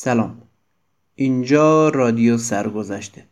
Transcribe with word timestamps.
سلام. 0.00 0.42
اینجا 1.14 1.88
رادیو 1.88 2.38
سرگذشته. 2.38 3.24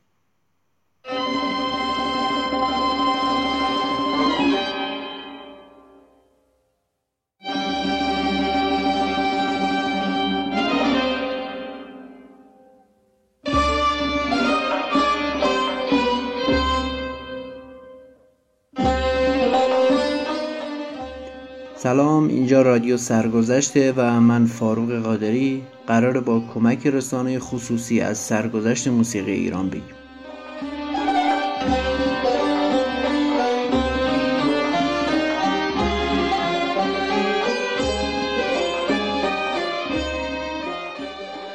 سلام 21.76 22.28
اینجا 22.28 22.62
رادیو 22.62 22.96
سرگذشته 22.96 23.92
و 23.96 24.20
من 24.20 24.46
فاروق 24.46 25.02
قادری. 25.02 25.62
قرار 25.86 26.20
با 26.20 26.42
کمک 26.54 26.86
رسانه 26.86 27.38
خصوصی 27.38 28.00
از 28.00 28.18
سرگذشت 28.18 28.88
موسیقی 28.88 29.32
ایران 29.32 29.68
بگیم. 29.68 29.82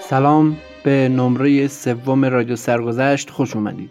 سلام 0.09 0.58
به 0.84 1.09
نمره 1.09 1.67
سوم 1.67 2.25
رادیو 2.25 2.55
سرگذشت 2.55 3.30
خوش 3.30 3.55
اومدید. 3.55 3.89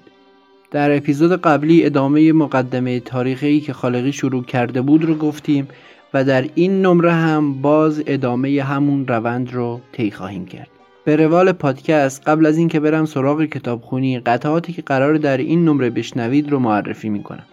در 0.70 0.96
اپیزود 0.96 1.40
قبلی 1.40 1.86
ادامه 1.86 2.32
مقدمه 2.32 3.00
تاریخی 3.00 3.60
که 3.60 3.72
خالقی 3.72 4.12
شروع 4.12 4.44
کرده 4.44 4.82
بود 4.82 5.04
رو 5.04 5.14
گفتیم. 5.14 5.68
و 6.14 6.24
در 6.24 6.44
این 6.54 6.82
نمره 6.82 7.12
هم 7.12 7.62
باز 7.62 8.02
ادامه 8.06 8.62
همون 8.62 9.06
روند 9.06 9.52
رو 9.52 9.80
طی 9.92 10.10
خواهیم 10.10 10.46
کرد. 10.46 10.68
به 11.04 11.16
روال 11.16 11.52
پادکست 11.52 12.28
قبل 12.28 12.46
از 12.46 12.58
اینکه 12.58 12.80
برم 12.80 13.04
سراغ 13.04 13.44
کتابخونی 13.44 14.20
قطعاتی 14.20 14.72
که 14.72 14.82
قرار 14.82 15.14
در 15.14 15.36
این 15.36 15.64
نمره 15.64 15.90
بشنوید 15.90 16.50
رو 16.50 16.58
معرفی 16.58 17.08
می‌کنم. 17.08 17.44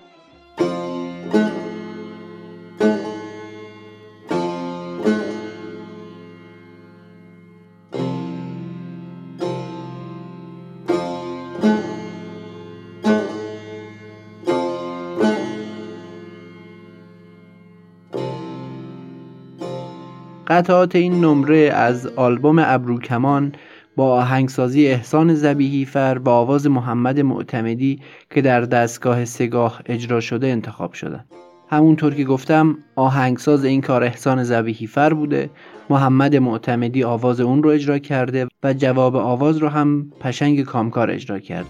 قطعات 20.47 20.95
این 20.95 21.13
نمره 21.13 21.57
از 21.57 22.07
آلبوم 22.07 22.59
ابروکمان 22.59 23.51
با 23.95 24.13
آهنگسازی 24.13 24.87
احسان 24.87 25.35
زبیهی 25.35 25.85
فر 25.85 26.19
و 26.25 26.29
آواز 26.29 26.67
محمد 26.67 27.19
معتمدی 27.19 28.01
که 28.29 28.41
در 28.41 28.61
دستگاه 28.61 29.25
سگاه 29.25 29.81
اجرا 29.85 30.19
شده 30.19 30.47
انتخاب 30.47 30.93
شدن. 30.93 31.25
همونطور 31.69 32.13
که 32.13 32.23
گفتم 32.23 32.77
آهنگساز 32.95 33.65
این 33.65 33.81
کار 33.81 34.03
احسان 34.03 34.43
زبیهی 34.43 34.87
فر 34.87 35.13
بوده 35.13 35.49
محمد 35.89 36.35
معتمدی 36.35 37.03
آواز 37.03 37.39
اون 37.39 37.63
رو 37.63 37.69
اجرا 37.69 37.99
کرده 37.99 38.47
و 38.63 38.73
جواب 38.73 39.15
آواز 39.15 39.57
رو 39.57 39.67
هم 39.69 40.11
پشنگ 40.19 40.63
کامکار 40.63 41.11
اجرا 41.11 41.39
کرده. 41.39 41.69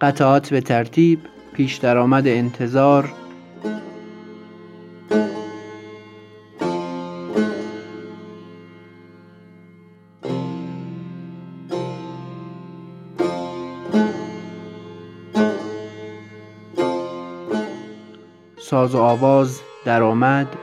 قطعات 0.00 0.50
به 0.50 0.60
ترتیب 0.60 1.18
پیش 1.52 1.76
درآمد 1.76 2.26
انتظار 2.26 3.12
ساز 18.88 18.94
و 18.94 18.98
آواز 18.98 19.60
درآمد 19.84 20.56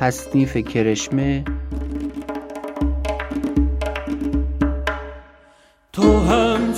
تصنیف 0.00 0.56
کرشمه 0.56 1.44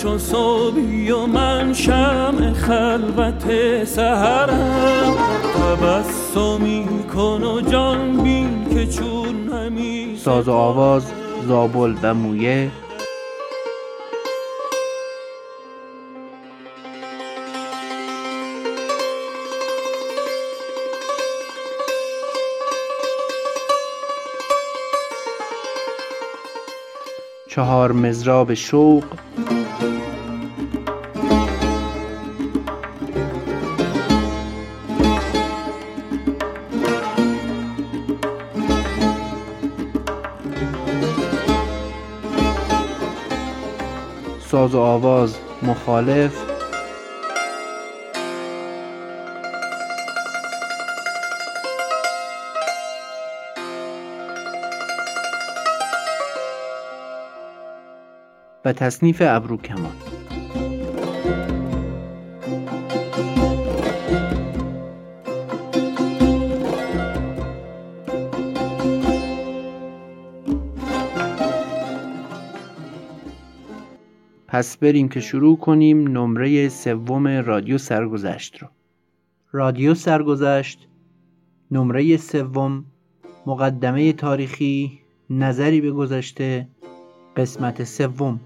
همچون 0.01 0.19
صبحی 0.19 1.11
و 1.11 1.27
من 1.27 1.73
شم 1.73 2.53
خلوت 2.53 3.85
سهرم 3.85 5.15
تبسمی 5.55 6.87
کن 7.15 7.43
و 7.43 7.61
جان 7.61 8.23
بین 8.23 8.69
که 8.75 8.87
چون 8.87 9.49
همیشه 9.53 10.23
ساز 10.23 10.49
و 10.49 10.53
آواز 10.53 11.13
زابل 11.49 11.95
و 12.03 12.15
مویه. 12.15 12.71
چهار 27.49 27.93
مزراب 27.93 28.55
شوق 28.55 29.05
ساز 44.71 44.75
و 44.75 44.81
آواز 44.81 45.37
مخالف. 45.63 46.45
و 58.65 58.73
تصنیف 58.73 59.23
ابروکمان 59.25 60.10
پس 74.53 74.77
بریم 74.77 75.09
که 75.09 75.21
شروع 75.21 75.59
کنیم 75.59 76.09
نمره 76.09 76.69
سوم 76.69 77.27
رادیو 77.27 77.79
سرگذشت 77.79 78.59
رو. 78.59 78.69
رادیو 79.53 79.95
سرگذشت 79.95 80.89
نمره 81.71 82.17
سوم 82.17 82.85
مقدمه 83.47 84.13
تاریخی 84.13 85.01
نظری 85.31 85.81
به 85.81 85.91
گذشته 85.91 86.69
قسمت 87.37 87.85
سوم. 87.85 88.41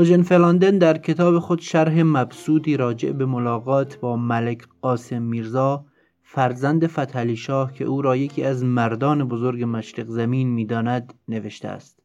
اوژن 0.00 0.22
فلاندن 0.22 0.78
در 0.78 0.98
کتاب 0.98 1.38
خود 1.38 1.60
شرح 1.60 2.02
مبسودی 2.02 2.76
راجع 2.76 3.10
به 3.10 3.26
ملاقات 3.26 3.96
با 4.00 4.16
ملک 4.16 4.62
قاسم 4.82 5.22
میرزا 5.22 5.84
فرزند 6.22 6.86
فتحعلی 6.86 7.36
شاه 7.36 7.72
که 7.72 7.84
او 7.84 8.02
را 8.02 8.16
یکی 8.16 8.42
از 8.42 8.64
مردان 8.64 9.28
بزرگ 9.28 9.64
مشرق 9.64 10.06
زمین 10.08 10.48
می‌داند 10.48 11.14
نوشته 11.28 11.68
است. 11.68 11.98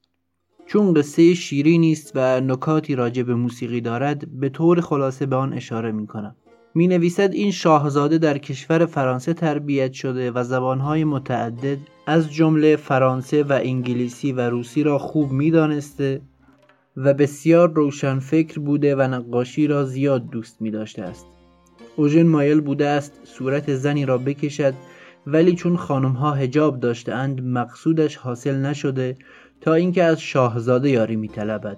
چون 0.65 0.93
قصه 0.93 1.33
شیرینی 1.33 1.91
است 1.91 2.11
و 2.15 2.41
نکاتی 2.41 2.95
راجع 2.95 3.23
به 3.23 3.35
موسیقی 3.35 3.81
دارد 3.81 4.39
به 4.39 4.49
طور 4.49 4.81
خلاصه 4.81 5.25
به 5.25 5.35
آن 5.35 5.53
اشاره 5.53 5.91
می 5.91 6.07
کنم 6.07 6.35
می 6.75 6.87
نویسد 6.87 7.31
این 7.33 7.51
شاهزاده 7.51 8.17
در 8.17 8.37
کشور 8.37 8.85
فرانسه 8.85 9.33
تربیت 9.33 9.93
شده 9.93 10.31
و 10.31 10.43
زبانهای 10.43 11.03
متعدد 11.03 11.77
از 12.07 12.33
جمله 12.33 12.75
فرانسه 12.75 13.43
و 13.43 13.59
انگلیسی 13.63 14.31
و 14.31 14.49
روسی 14.49 14.83
را 14.83 14.97
خوب 14.97 15.31
می 15.31 15.51
دانسته 15.51 16.21
و 16.97 17.13
بسیار 17.13 17.73
روشن 17.73 18.19
فکر 18.19 18.59
بوده 18.59 18.95
و 18.95 19.01
نقاشی 19.01 19.67
را 19.67 19.85
زیاد 19.85 20.29
دوست 20.29 20.61
می 20.61 20.71
داشته 20.71 21.01
است. 21.01 21.25
اوژن 21.95 22.27
مایل 22.27 22.61
بوده 22.61 22.87
است 22.87 23.19
صورت 23.23 23.75
زنی 23.75 24.05
را 24.05 24.17
بکشد 24.17 24.73
ولی 25.27 25.55
چون 25.55 25.77
خانم 25.77 26.11
ها 26.11 26.31
هجاب 26.31 26.79
داشتهاند 26.79 27.41
مقصودش 27.41 28.15
حاصل 28.15 28.55
نشده 28.55 29.17
تا 29.61 29.73
اینکه 29.73 30.03
از 30.03 30.21
شاهزاده 30.21 30.89
یاری 30.89 31.15
میطلبد 31.15 31.77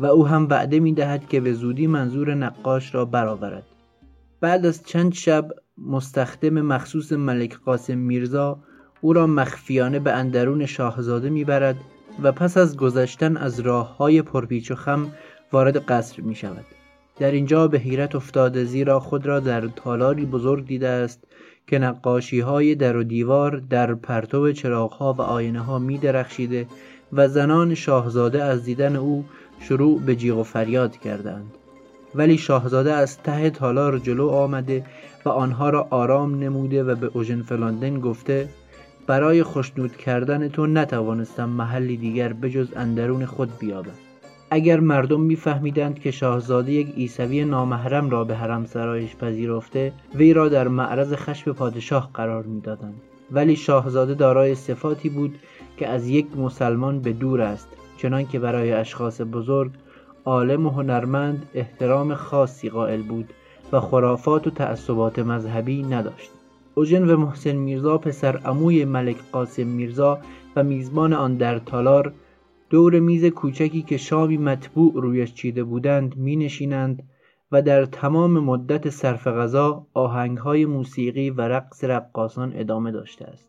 و 0.00 0.06
او 0.06 0.26
هم 0.26 0.48
وعده 0.50 0.80
می‌دهد 0.80 1.28
که 1.28 1.40
به 1.40 1.52
زودی 1.52 1.86
منظور 1.86 2.34
نقاش 2.34 2.94
را 2.94 3.04
برآورد. 3.04 3.66
بعد 4.40 4.66
از 4.66 4.82
چند 4.86 5.14
شب 5.14 5.50
مستخدم 5.78 6.60
مخصوص 6.60 7.12
ملک 7.12 7.58
قاسم 7.58 7.98
میرزا 7.98 8.58
او 9.00 9.12
را 9.12 9.26
مخفیانه 9.26 9.98
به 9.98 10.12
اندرون 10.12 10.66
شاهزاده 10.66 11.30
می‌برد 11.30 11.76
و 12.22 12.32
پس 12.32 12.56
از 12.56 12.76
گذشتن 12.76 13.36
از 13.36 13.60
راه 13.60 13.96
های 13.96 14.22
پرپیچ 14.22 14.70
و 14.70 14.74
خم 14.74 15.12
وارد 15.52 15.76
قصر 15.76 16.22
می 16.22 16.34
شود. 16.34 16.64
در 17.18 17.30
اینجا 17.30 17.68
به 17.68 17.78
حیرت 17.78 18.14
افتاده 18.14 18.64
زیرا 18.64 19.00
خود 19.00 19.26
را 19.26 19.40
در 19.40 19.66
تالاری 19.66 20.26
بزرگ 20.26 20.66
دیده 20.66 20.88
است 20.88 21.24
که 21.66 21.78
نقاشی 21.78 22.40
های 22.40 22.74
در 22.74 22.96
و 22.96 23.04
دیوار 23.04 23.56
در 23.56 23.94
پرتو 23.94 24.52
چراغ 24.52 24.92
ها 24.92 25.12
و 25.12 25.22
آینه 25.22 25.60
ها 25.60 25.78
می 25.78 25.98
درخشیده 25.98 26.66
و 27.12 27.28
زنان 27.28 27.74
شاهزاده 27.74 28.42
از 28.44 28.64
دیدن 28.64 28.96
او 28.96 29.24
شروع 29.60 30.00
به 30.00 30.16
جیغ 30.16 30.38
و 30.38 30.42
فریاد 30.42 30.96
کردند 30.96 31.50
ولی 32.14 32.38
شاهزاده 32.38 32.92
از 32.92 33.18
ته 33.18 33.50
تالار 33.50 33.98
جلو 33.98 34.28
آمده 34.28 34.84
و 35.24 35.28
آنها 35.28 35.70
را 35.70 35.86
آرام 35.90 36.40
نموده 36.40 36.84
و 36.84 36.94
به 36.94 37.10
اوژن 37.14 37.42
فلاندن 37.42 38.00
گفته 38.00 38.48
برای 39.06 39.42
خوشنود 39.42 39.96
کردن 39.96 40.48
تو 40.48 40.66
نتوانستم 40.66 41.48
محلی 41.48 41.96
دیگر 41.96 42.32
بجز 42.32 42.68
اندرون 42.76 43.26
خود 43.26 43.58
بیابم. 43.58 43.90
اگر 44.50 44.80
مردم 44.80 45.20
میفهمیدند 45.20 45.98
که 45.98 46.10
شاهزاده 46.10 46.72
یک 46.72 46.94
عیسوی 46.94 47.44
نامحرم 47.44 48.10
را 48.10 48.24
به 48.24 48.36
حرم 48.36 48.64
سرایش 48.64 49.16
پذیرفته 49.16 49.92
وی 50.14 50.32
را 50.32 50.48
در 50.48 50.68
معرض 50.68 51.12
خشم 51.12 51.52
پادشاه 51.52 52.10
قرار 52.14 52.42
می‌دادند. 52.42 53.00
ولی 53.32 53.56
شاهزاده 53.56 54.14
دارای 54.14 54.54
صفاتی 54.54 55.08
بود 55.08 55.34
که 55.76 55.88
از 55.88 56.08
یک 56.08 56.26
مسلمان 56.36 57.00
به 57.00 57.12
دور 57.12 57.40
است 57.40 57.68
چنان 57.96 58.26
که 58.26 58.38
برای 58.38 58.72
اشخاص 58.72 59.20
بزرگ 59.20 59.70
عالم 60.24 60.66
و 60.66 60.70
هنرمند 60.70 61.46
احترام 61.54 62.14
خاصی 62.14 62.68
قائل 62.68 63.02
بود 63.02 63.30
و 63.72 63.80
خرافات 63.80 64.46
و 64.46 64.50
تعصبات 64.50 65.18
مذهبی 65.18 65.82
نداشت. 65.82 66.30
اوژن 66.78 67.10
و 67.10 67.16
محسن 67.16 67.56
میرزا 67.56 67.98
پسر 67.98 68.36
عموی 68.36 68.84
ملک 68.84 69.16
قاسم 69.32 69.66
میرزا 69.66 70.18
و 70.56 70.64
میزبان 70.64 71.12
آن 71.12 71.36
در 71.36 71.58
تالار 71.58 72.12
دور 72.70 73.00
میز 73.00 73.24
کوچکی 73.24 73.82
که 73.82 73.96
شامی 73.96 74.36
مطبوع 74.36 74.92
رویش 74.94 75.34
چیده 75.34 75.64
بودند 75.64 76.16
می 76.16 76.36
نشینند 76.36 77.02
و 77.52 77.62
در 77.62 77.84
تمام 77.84 78.30
مدت 78.38 78.90
صرف 78.90 79.26
غذا 79.26 79.86
آهنگهای 79.94 80.66
موسیقی 80.66 81.30
و 81.30 81.40
رقص 81.40 81.84
رقاصان 81.84 82.52
ادامه 82.56 82.92
داشته 82.92 83.24
است. 83.24 83.48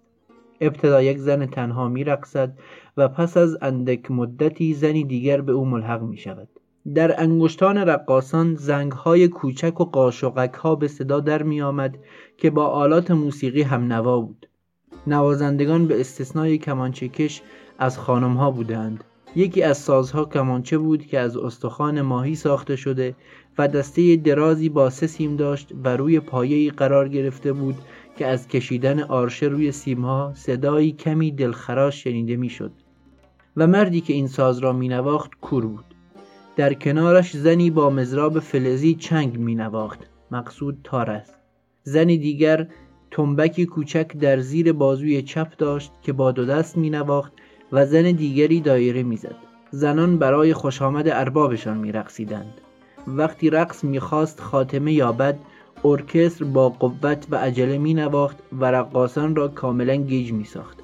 ابتدا 0.62 1.02
یک 1.02 1.18
زن 1.18 1.46
تنها 1.46 1.88
می 1.90 2.04
رقصد 2.04 2.58
و 2.98 3.08
پس 3.08 3.38
از 3.38 3.58
اندک 3.62 4.12
مدتی 4.12 4.74
زنی 4.74 5.04
دیگر 5.04 5.42
به 5.42 5.52
او 5.52 5.66
ملحق 5.66 6.02
می 6.02 6.18
شود 6.18 6.50
در 6.96 7.22
انگشتان 7.22 7.78
رقاصان 7.78 8.56
زنگهای 8.56 9.28
کوچک 9.28 9.82
و 9.82 9.86
قاشقک 9.86 10.54
ها 10.54 10.76
به 10.76 10.88
صدا 10.88 11.20
در 11.20 11.44
می 11.44 11.62
آمد 11.62 11.98
که 12.38 12.50
با 12.50 12.68
آلات 12.68 13.12
موسیقی 13.12 13.62
هم 13.62 13.94
نوا 13.94 14.20
بود. 14.20 14.48
نوازندگان 15.08 15.88
به 15.88 16.00
استثنای 16.00 16.58
کمانچکش 16.58 17.42
از 17.80 18.00
خانم 18.00 18.34
ها 18.34 18.52
بودند. 18.52 19.04
یکی 19.36 19.64
از 19.64 19.78
سازها 19.78 20.26
کمانچه 20.26 20.78
بود 20.78 21.06
که 21.06 21.20
از 21.20 21.38
استخوان 21.38 22.02
ماهی 22.02 22.36
ساخته 22.36 22.76
شده 22.76 23.16
و 23.58 23.68
دسته 23.68 24.16
درازی 24.16 24.70
با 24.70 24.90
سه 24.90 25.08
سیم 25.08 25.36
داشت 25.36 25.74
و 25.84 25.98
روی 25.98 26.20
پایه‌ای 26.20 26.70
قرار 26.70 27.10
گرفته 27.10 27.54
بود 27.54 27.76
که 28.18 28.28
از 28.28 28.48
کشیدن 28.48 29.00
آرشه 29.00 29.46
روی 29.46 29.72
سیمها 29.72 30.32
صدایی 30.36 30.92
کمی 30.92 31.32
دلخراش 31.32 32.04
شنیده 32.04 32.36
می‌شد 32.36 32.72
و 33.58 33.68
مردی 33.68 34.02
که 34.02 34.14
این 34.14 34.28
ساز 34.28 34.60
را 34.60 34.74
مینواخت 34.74 35.32
کور 35.42 35.66
بود. 35.66 35.97
در 36.58 36.74
کنارش 36.74 37.38
زنی 37.38 37.70
با 37.70 37.90
مزراب 37.90 38.40
فلزی 38.40 38.96
چنگ 38.96 39.40
مینواخت 39.40 40.00
مقصود 40.32 40.78
تار 40.84 41.10
است. 41.10 41.36
زنی 41.84 42.18
دیگر 42.18 42.68
تنبکی 43.12 43.66
کوچک 43.66 44.18
در 44.18 44.40
زیر 44.40 44.74
بازوی 44.74 45.22
چپ 45.22 45.58
داشت 45.58 45.92
که 46.02 46.14
با 46.14 46.32
دو 46.32 46.46
دست 46.46 46.78
مینواخت 46.78 47.32
و 47.72 47.86
زن 47.86 48.12
دیگری 48.12 48.62
دایره 48.62 49.04
می‌زد. 49.04 49.36
زنان 49.72 50.18
برای 50.18 50.54
خوش 50.54 50.82
آمد 50.82 51.10
اربابشان 51.10 51.78
میرقصیدند. 51.78 52.54
وقتی 53.08 53.50
رقص 53.50 53.84
می‌خواست 53.84 54.42
خاتمه 54.42 54.94
یابد 54.94 55.40
ارکستر 55.86 56.46
با 56.46 56.70
قوت 56.70 57.28
و 57.30 57.36
عجله 57.36 57.78
می 57.78 57.94
نواخت 57.94 58.38
و 58.60 58.66
رقاصان 58.66 59.36
را 59.36 59.48
کاملا 59.48 59.96
گیج 59.96 60.32
می 60.34 60.44
ساخت. 60.44 60.78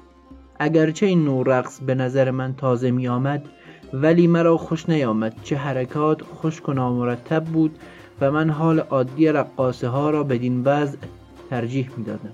اگرچه 0.58 1.06
این 1.06 1.24
نوع 1.24 1.44
رقص 1.46 1.80
به 1.80 1.94
نظر 1.94 2.30
من 2.30 2.54
تازه 2.54 2.90
می 2.90 3.08
آمد 3.08 3.44
ولی 4.02 4.26
مرا 4.26 4.56
خوش 4.56 4.88
نیامد 4.88 5.34
چه 5.42 5.56
حرکات 5.56 6.22
خشک 6.22 6.68
و 6.68 6.72
نامرتب 6.72 7.44
بود 7.44 7.78
و 8.20 8.30
من 8.30 8.50
حال 8.50 8.78
عادی 8.80 9.28
رقاصه 9.28 9.88
ها 9.88 10.10
را 10.10 10.22
بدین 10.22 10.62
وضع 10.64 10.98
ترجیح 11.50 11.90
می 11.96 12.04
دادم. 12.04 12.32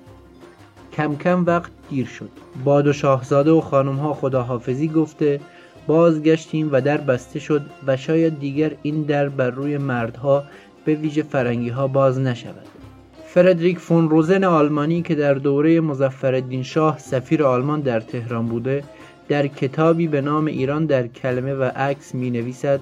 کم 0.93 1.17
کم 1.17 1.45
وقت 1.47 1.73
دیر 1.91 2.07
شد 2.07 2.31
باد 2.65 2.87
و 2.87 2.93
شاهزاده 2.93 3.51
و 3.51 3.61
خانم 3.61 3.97
ها 3.97 4.15
خداحافظی 4.15 4.89
گفته 4.89 5.41
بازگشتیم 5.87 6.69
و 6.73 6.81
در 6.81 6.97
بسته 6.97 7.39
شد 7.39 7.63
و 7.87 7.97
شاید 7.97 8.41
دیگر 8.41 8.73
این 8.83 9.03
در 9.03 9.29
بر 9.29 9.51
روی 9.51 9.79
مردها 9.79 10.45
به 10.85 10.95
ویژه 10.95 11.23
فرنگی 11.23 11.69
ها 11.69 11.87
باز 11.89 12.19
نشود 12.19 12.67
فردریک 13.27 13.79
فون 13.79 14.11
روزن 14.11 14.45
آلمانی 14.45 15.03
که 15.03 15.15
در 15.15 15.35
دوره 15.35 15.81
مزفردین 15.81 16.63
شاه 16.63 16.99
سفیر 16.99 17.45
آلمان 17.45 17.81
در 17.81 18.01
تهران 18.01 18.47
بوده 18.47 18.85
در 19.31 19.47
کتابی 19.47 20.09
به 20.09 20.21
نام 20.21 20.47
ایران 20.47 20.87
در 20.87 21.07
کلمه 21.07 21.55
و 21.55 21.63
عکس 21.63 22.15
می 22.15 22.31
نویسد 22.31 22.81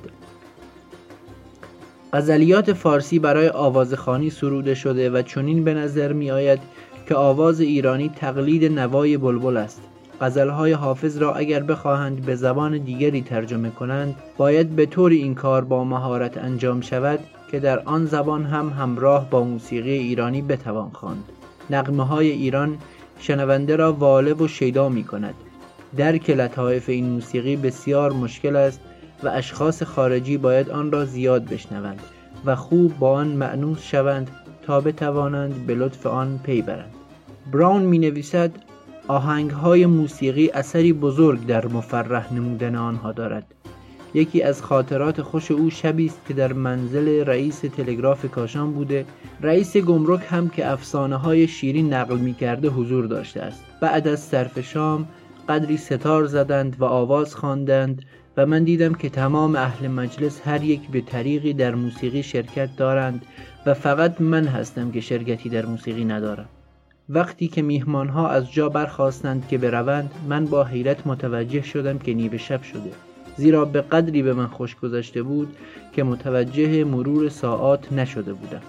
غزلیات 2.12 2.72
فارسی 2.72 3.18
برای 3.18 3.48
آوازخانی 3.48 4.30
سروده 4.30 4.74
شده 4.74 5.10
و 5.10 5.22
چنین 5.22 5.64
به 5.64 5.74
نظر 5.74 6.12
می 6.12 6.30
آید 6.30 6.58
که 7.08 7.14
آواز 7.14 7.60
ایرانی 7.60 8.08
تقلید 8.08 8.72
نوای 8.78 9.16
بلبل 9.16 9.56
است. 9.56 9.80
غزلهای 10.20 10.72
حافظ 10.72 11.18
را 11.18 11.34
اگر 11.34 11.62
بخواهند 11.62 12.26
به 12.26 12.34
زبان 12.34 12.78
دیگری 12.78 13.22
ترجمه 13.22 13.70
کنند 13.70 14.14
باید 14.36 14.76
به 14.76 14.86
طور 14.86 15.10
این 15.10 15.34
کار 15.34 15.64
با 15.64 15.84
مهارت 15.84 16.38
انجام 16.38 16.80
شود 16.80 17.20
که 17.50 17.60
در 17.60 17.78
آن 17.78 18.06
زبان 18.06 18.44
هم 18.44 18.68
همراه 18.68 19.30
با 19.30 19.44
موسیقی 19.44 19.90
ایرانی 19.90 20.42
بتوان 20.42 20.90
خواند. 20.90 21.24
نقمه 21.70 22.06
های 22.06 22.30
ایران 22.30 22.78
شنونده 23.18 23.76
را 23.76 23.92
واله 23.92 24.34
و 24.34 24.48
شیدا 24.48 24.88
می 24.88 25.04
کند 25.04 25.34
درک 25.96 26.30
لطایف 26.30 26.88
این 26.88 27.08
موسیقی 27.08 27.56
بسیار 27.56 28.12
مشکل 28.12 28.56
است 28.56 28.80
و 29.22 29.28
اشخاص 29.28 29.82
خارجی 29.82 30.36
باید 30.36 30.70
آن 30.70 30.92
را 30.92 31.04
زیاد 31.04 31.44
بشنوند 31.44 32.00
و 32.44 32.56
خوب 32.56 32.98
با 32.98 33.12
آن 33.12 33.28
معنوس 33.28 33.82
شوند 33.82 34.30
تا 34.62 34.80
بتوانند 34.80 35.66
به 35.66 35.74
لطف 35.74 36.06
آن 36.06 36.40
پی 36.42 36.62
برند. 36.62 36.94
براون 37.52 37.82
می 37.82 37.98
نویسد 37.98 38.50
آهنگ 39.08 39.50
های 39.50 39.86
موسیقی 39.86 40.50
اثری 40.50 40.92
بزرگ 40.92 41.46
در 41.46 41.66
مفرح 41.66 42.34
نمودن 42.34 42.76
آنها 42.76 43.12
دارد. 43.12 43.46
یکی 44.14 44.42
از 44.42 44.62
خاطرات 44.62 45.22
خوش 45.22 45.50
او 45.50 45.70
شبی 45.70 46.06
است 46.06 46.20
که 46.28 46.34
در 46.34 46.52
منزل 46.52 47.24
رئیس 47.24 47.58
تلگراف 47.60 48.30
کاشان 48.30 48.72
بوده. 48.72 49.04
رئیس 49.40 49.76
گمرک 49.76 50.20
هم 50.30 50.48
که 50.48 50.70
افسانه 50.70 51.16
های 51.16 51.48
شیرین 51.48 51.92
نقل 51.92 52.16
می 52.16 52.34
کرده 52.34 52.68
حضور 52.68 53.06
داشته 53.06 53.40
است. 53.40 53.64
بعد 53.80 54.08
از 54.08 54.20
صرف 54.20 54.60
شام 54.60 55.08
قدری 55.48 55.76
ستار 55.76 56.26
زدند 56.26 56.76
و 56.80 56.84
آواز 56.84 57.34
خواندند 57.34 58.02
و 58.36 58.46
من 58.46 58.64
دیدم 58.64 58.94
که 58.94 59.08
تمام 59.08 59.56
اهل 59.56 59.88
مجلس 59.88 60.40
هر 60.44 60.64
یک 60.64 60.88
به 60.90 61.00
طریقی 61.00 61.52
در 61.52 61.74
موسیقی 61.74 62.22
شرکت 62.22 62.76
دارند 62.76 63.22
و 63.66 63.74
فقط 63.74 64.20
من 64.20 64.46
هستم 64.46 64.90
که 64.90 65.00
شرکتی 65.00 65.48
در 65.48 65.66
موسیقی 65.66 66.04
ندارم. 66.04 66.48
وقتی 67.08 67.48
که 67.48 67.62
میهمان 67.62 68.08
ها 68.08 68.28
از 68.28 68.52
جا 68.52 68.68
برخواستند 68.68 69.48
که 69.48 69.58
بروند 69.58 70.10
من 70.28 70.44
با 70.44 70.64
حیرت 70.64 71.06
متوجه 71.06 71.62
شدم 71.62 71.98
که 71.98 72.14
نیمه 72.14 72.38
شب 72.38 72.62
شده. 72.62 72.90
زیرا 73.36 73.64
به 73.64 73.80
قدری 73.80 74.22
به 74.22 74.34
من 74.34 74.46
خوش 74.46 74.76
گذشته 74.76 75.22
بود 75.22 75.56
که 75.92 76.02
متوجه 76.02 76.84
مرور 76.84 77.28
ساعات 77.28 77.92
نشده 77.92 78.32
بودم. 78.32 78.62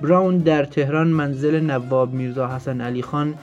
براون 0.00 0.38
در 0.38 0.64
تهران 0.64 1.08
منزل 1.08 1.60
نواب 1.60 2.12
میرزا 2.12 2.48
حسن 2.48 2.80
علی 2.80 3.02
خان 3.02 3.34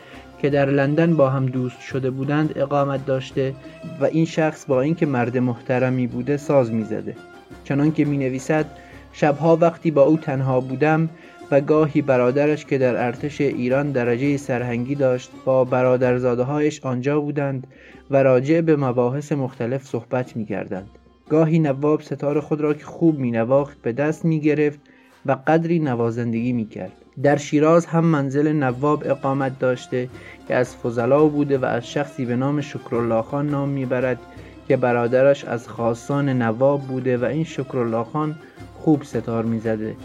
که 0.42 0.50
در 0.50 0.66
لندن 0.66 1.16
با 1.16 1.30
هم 1.30 1.46
دوست 1.46 1.82
شده 1.82 2.10
بودند 2.10 2.58
اقامت 2.60 3.06
داشته 3.06 3.54
و 4.02 4.06
این 4.06 4.26
شخص 4.26 4.66
با 4.66 4.82
اینکه 4.82 5.06
مرد 5.06 5.38
محترمی 5.38 6.08
بوده 6.08 6.38
ساز 6.38 6.72
می‌زده 6.72 7.16
چنان 7.64 7.92
که 7.92 8.06
می 8.06 8.18
نویسد 8.18 8.66
شبها 9.14 9.56
وقتی 9.56 9.92
با 9.92 10.02
او 10.02 10.18
تنها 10.18 10.60
بودم 10.60 11.10
و 11.52 11.62
گاهی 11.62 12.02
برادرش 12.02 12.66
که 12.66 12.78
در 12.78 13.06
ارتش 13.06 13.42
ایران 13.42 13.92
درجه 13.92 14.38
سرهنگی 14.38 14.96
داشت 14.96 15.32
با 15.46 15.64
برادرزاده 15.64 16.44
هایش 16.44 16.86
آنجا 16.86 17.20
بودند 17.20 17.68
و 18.12 18.24
راجع 18.24 18.62
به 18.62 18.76
مباحث 18.76 19.32
مختلف 19.32 19.84
صحبت 19.84 20.36
می 20.36 20.46
کردند. 20.46 20.90
گاهی 21.30 21.60
نواب 21.60 22.02
ستار 22.02 22.40
خود 22.40 22.62
را 22.62 22.74
که 22.74 22.86
خوب 22.86 23.20
می 23.20 23.32
نواخت 23.32 23.82
به 23.82 23.92
دست 23.92 24.26
می 24.26 24.40
گرفت 24.40 24.80
و 25.26 25.38
قدری 25.48 25.80
نوازندگی 25.80 26.54
می 26.54 26.66
کرد. 26.66 26.99
در 27.24 27.38
شیراز 27.38 27.86
هم 27.86 28.06
منزل 28.06 28.52
نواب 28.52 29.04
اقامت 29.06 29.60
داشته 29.60 30.10
که 30.48 30.56
از 30.56 30.76
فضلا 30.76 31.26
بوده 31.26 31.58
و 31.58 31.66
از 31.66 31.88
شخصی 31.92 32.26
به 32.26 32.36
نام 32.36 32.62
شکرالله 32.62 33.22
خان 33.22 33.50
نام 33.50 33.70
می‌برد 33.70 34.20
که 34.68 34.78
برادرش 34.78 35.46
از 35.46 35.68
خاصان 35.68 36.30
نواب 36.30 36.82
بوده 36.82 37.18
و 37.18 37.26
این 37.26 37.44
شکرالله 37.44 38.04
خان 38.04 38.36
خوب 38.80 39.04
ستار 39.04 39.46
می‌زده 39.46 39.96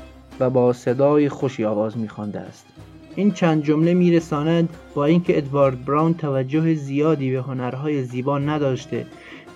و 0.40 0.50
با 0.50 0.72
صدای 0.72 1.28
خوشی 1.28 1.64
آواز 1.64 1.98
میخوانده 1.98 2.40
است. 2.40 2.66
این 3.16 3.32
چند 3.32 3.62
جمله 3.62 3.94
میرساند 3.94 4.68
با 4.94 5.04
اینکه 5.04 5.38
ادوارد 5.38 5.84
براون 5.84 6.14
توجه 6.14 6.74
زیادی 6.74 7.32
به 7.32 7.42
هنرهای 7.42 8.02
زیبا 8.02 8.38
نداشته 8.38 9.06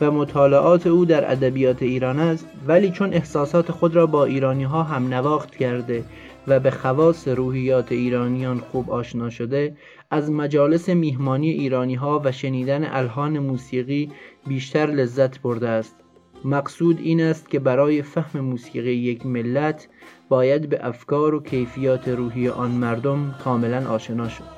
و 0.01 0.11
مطالعات 0.11 0.87
او 0.87 1.05
در 1.05 1.33
ادبیات 1.33 1.83
ایران 1.83 2.21
است 2.21 2.47
ولی 2.67 2.91
چون 2.91 3.15
احساسات 3.15 3.73
خود 3.73 3.97
را 3.97 4.07
با 4.07 4.25
ایرانی 4.25 4.65
ها 4.65 4.83
هم 4.83 5.15
نواخت 5.15 5.57
کرده 5.57 6.05
و 6.49 6.61
به 6.61 6.71
خواص 6.71 7.29
روحیات 7.29 7.93
ایرانیان 7.93 8.59
خوب 8.59 8.91
آشنا 8.91 9.31
شده 9.31 9.77
از 10.11 10.31
مجالس 10.31 10.89
میهمانی 10.89 11.51
ایرانی 11.51 11.95
ها 11.95 12.23
و 12.25 12.33
شنیدن 12.33 12.85
الهان 12.85 13.39
موسیقی 13.39 14.13
بیشتر 14.47 14.87
لذت 14.87 15.41
برده 15.41 15.69
است. 15.69 15.97
مقصود 16.45 16.99
این 17.03 17.21
است 17.21 17.51
که 17.51 17.59
برای 17.59 18.03
فهم 18.03 18.41
موسیقی 18.41 18.93
یک 18.93 19.27
ملت 19.27 19.89
باید 20.29 20.69
به 20.69 20.87
افکار 20.87 21.35
و 21.35 21.43
کیفیات 21.43 22.09
روحی 22.09 22.49
آن 22.49 22.71
مردم 22.71 23.35
کاملا 23.45 23.91
آشنا 23.91 24.29
شد. 24.29 24.58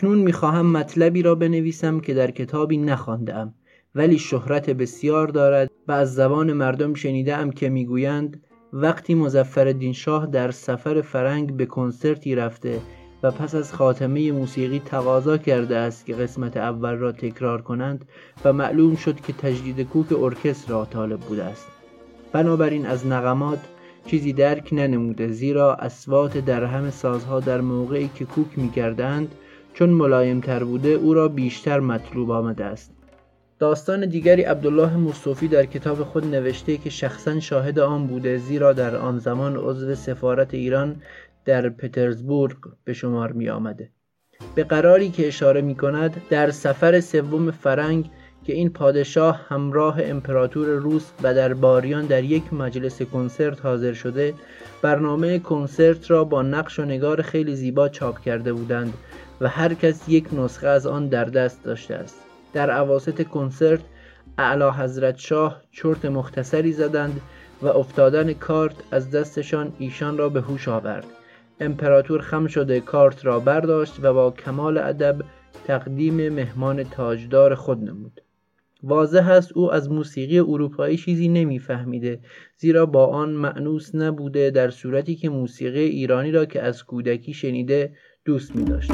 اکنون 0.00 0.18
می‌خواهم 0.18 0.66
مطلبی 0.66 1.22
را 1.22 1.34
بنویسم 1.34 2.00
که 2.00 2.14
در 2.14 2.30
کتابی 2.30 2.76
نخواندم 2.76 3.54
ولی 3.94 4.18
شهرت 4.18 4.70
بسیار 4.70 5.28
دارد 5.28 5.70
و 5.88 5.92
از 5.92 6.14
زبان 6.14 6.52
مردم 6.52 6.94
شنیدم 6.94 7.50
که 7.50 7.68
می‌گویند 7.68 8.42
وقتی 8.72 9.14
مزفر 9.14 9.92
شاه 9.92 10.26
در 10.26 10.50
سفر 10.50 11.00
فرنگ 11.00 11.56
به 11.56 11.66
کنسرتی 11.66 12.34
رفته 12.34 12.80
و 13.22 13.30
پس 13.30 13.54
از 13.54 13.72
خاتمه 13.72 14.32
موسیقی 14.32 14.82
تقاضا 14.84 15.38
کرده 15.38 15.76
است 15.76 16.06
که 16.06 16.14
قسمت 16.14 16.56
اول 16.56 16.94
را 16.94 17.12
تکرار 17.12 17.62
کنند 17.62 18.04
و 18.44 18.52
معلوم 18.52 18.96
شد 18.96 19.20
که 19.20 19.32
تجدید 19.32 19.80
کوک 19.82 20.12
ارکستر 20.12 20.72
را 20.72 20.84
طالب 20.84 21.20
بوده 21.20 21.44
است. 21.44 21.66
بنابراین 22.32 22.86
از 22.86 23.06
نغمات 23.06 23.60
چیزی 24.06 24.32
درک 24.32 24.68
ننموده 24.72 25.28
زیرا 25.28 25.74
اسوات 25.74 26.38
درهم 26.38 26.90
سازها 26.90 27.40
در 27.40 27.60
موقعی 27.60 28.10
که 28.14 28.24
کوک 28.24 28.58
می‌کردند 28.58 29.34
چون 29.74 29.90
ملایم 29.90 30.40
تر 30.40 30.64
بوده 30.64 30.88
او 30.88 31.14
را 31.14 31.28
بیشتر 31.28 31.80
مطلوب 31.80 32.30
آمده 32.30 32.64
است 32.64 32.92
داستان 33.58 34.06
دیگری 34.06 34.42
عبدالله 34.42 34.96
مصطفی 34.96 35.48
در 35.48 35.66
کتاب 35.66 36.04
خود 36.04 36.26
نوشته 36.26 36.76
که 36.76 36.90
شخصا 36.90 37.40
شاهد 37.40 37.78
آن 37.78 38.06
بوده 38.06 38.38
زیرا 38.38 38.72
در 38.72 38.96
آن 38.96 39.18
زمان 39.18 39.56
عضو 39.56 39.94
سفارت 39.94 40.54
ایران 40.54 41.02
در 41.44 41.68
پترزبورگ 41.68 42.56
به 42.84 42.92
شمار 42.92 43.32
می 43.32 43.48
آمده. 43.48 43.90
به 44.54 44.64
قراری 44.64 45.10
که 45.10 45.28
اشاره 45.28 45.60
می 45.60 45.74
کند 45.74 46.22
در 46.30 46.50
سفر 46.50 47.00
سوم 47.00 47.50
فرنگ 47.50 48.10
که 48.44 48.52
این 48.52 48.70
پادشاه 48.70 49.46
همراه 49.48 49.96
امپراتور 50.02 50.68
روس 50.68 51.10
و 51.22 51.34
در 51.34 51.54
باریان 51.54 52.06
در 52.06 52.24
یک 52.24 52.52
مجلس 52.52 53.02
کنسرت 53.02 53.64
حاضر 53.64 53.92
شده 53.92 54.34
برنامه 54.82 55.38
کنسرت 55.38 56.10
را 56.10 56.24
با 56.24 56.42
نقش 56.42 56.78
و 56.78 56.84
نگار 56.84 57.22
خیلی 57.22 57.54
زیبا 57.54 57.88
چاپ 57.88 58.20
کرده 58.20 58.52
بودند 58.52 58.94
و 59.40 59.48
هر 59.48 59.74
کس 59.74 60.08
یک 60.08 60.28
نسخه 60.32 60.66
از 60.66 60.86
آن 60.86 61.08
در 61.08 61.24
دست 61.24 61.64
داشته 61.64 61.94
است. 61.94 62.24
در 62.52 62.70
عواست 62.70 63.22
کنسرت 63.22 63.80
اعلی 64.38 64.70
حضرت 64.70 65.18
شاه 65.18 65.62
چرت 65.70 66.04
مختصری 66.04 66.72
زدند 66.72 67.20
و 67.62 67.66
افتادن 67.66 68.32
کارت 68.32 68.74
از 68.90 69.10
دستشان 69.10 69.72
ایشان 69.78 70.18
را 70.18 70.28
به 70.28 70.40
هوش 70.40 70.68
آورد. 70.68 71.06
امپراتور 71.60 72.20
خم 72.20 72.46
شده 72.46 72.80
کارت 72.80 73.26
را 73.26 73.40
برداشت 73.40 73.94
و 74.02 74.14
با 74.14 74.30
کمال 74.30 74.78
ادب 74.78 75.16
تقدیم 75.66 76.28
مهمان 76.28 76.84
تاجدار 76.84 77.54
خود 77.54 77.78
نمود. 77.78 78.20
واضح 78.82 79.30
است 79.30 79.52
او 79.56 79.72
از 79.72 79.90
موسیقی 79.90 80.38
اروپایی 80.38 80.96
چیزی 80.96 81.28
نمیفهمیده 81.28 82.20
زیرا 82.56 82.86
با 82.86 83.06
آن 83.06 83.30
معنوس 83.30 83.94
نبوده 83.94 84.50
در 84.50 84.70
صورتی 84.70 85.16
که 85.16 85.28
موسیقی 85.28 85.80
ایرانی 85.84 86.30
را 86.30 86.44
که 86.44 86.62
از 86.62 86.84
کودکی 86.84 87.32
شنیده 87.32 87.92
دوست 88.24 88.56
می 88.56 88.64
داشت. 88.64 88.92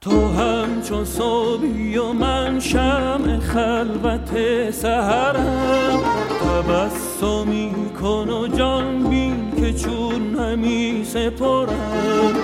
تو 0.00 0.28
همچون 0.28 1.04
صبحی 1.04 1.98
و 1.98 2.12
من 2.12 2.60
شم 2.60 3.40
خلوت 3.40 4.70
سهرم 4.70 6.00
تبسمی 6.40 7.72
کن 8.00 8.28
و 8.28 8.46
جان 8.56 9.10
بین 9.10 9.52
که 9.56 9.72
چون 9.72 10.36
همی 10.38 11.04
سپرم 11.04 12.34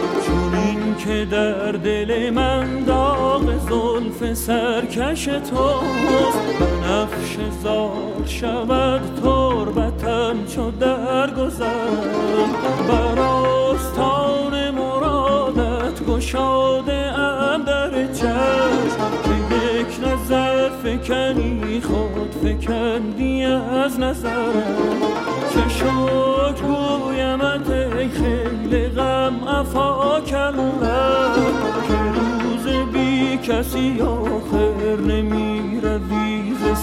که 0.98 1.26
در 1.30 1.72
دل 1.72 2.30
من 2.30 2.84
داغ 2.84 3.42
زلف 3.68 4.34
سرکش 4.34 5.24
توست. 5.24 6.38
نفش 6.84 7.36
زار 7.62 8.26
شود 8.26 9.00
تربتم 9.22 10.46
چو 10.54 10.70
در 10.70 11.30
گذرم 11.30 12.50
بر 12.88 13.18
آستان 13.20 14.70
مرادت 14.70 16.04
گشاده 16.08 17.18
ام 17.18 17.64
در 17.64 18.12
چشم. 18.12 19.23
نظر 20.06 20.68
فکنی 20.68 21.80
خود 21.80 22.34
فکندی 22.44 23.44
از 23.44 24.00
نظرم. 24.00 25.02
چه 25.54 25.68
شک 25.68 26.62
گویمت 26.62 27.68
خیلی 28.08 28.88
غم 28.88 29.48
افا 29.48 30.20
کلم 30.20 30.80
که 31.88 31.94
روز 32.20 32.66
بی 32.92 33.36
کسی 33.36 34.00
آخر 34.00 34.96
نمی 35.06 35.80
روی 35.82 36.54
ز 36.54 36.78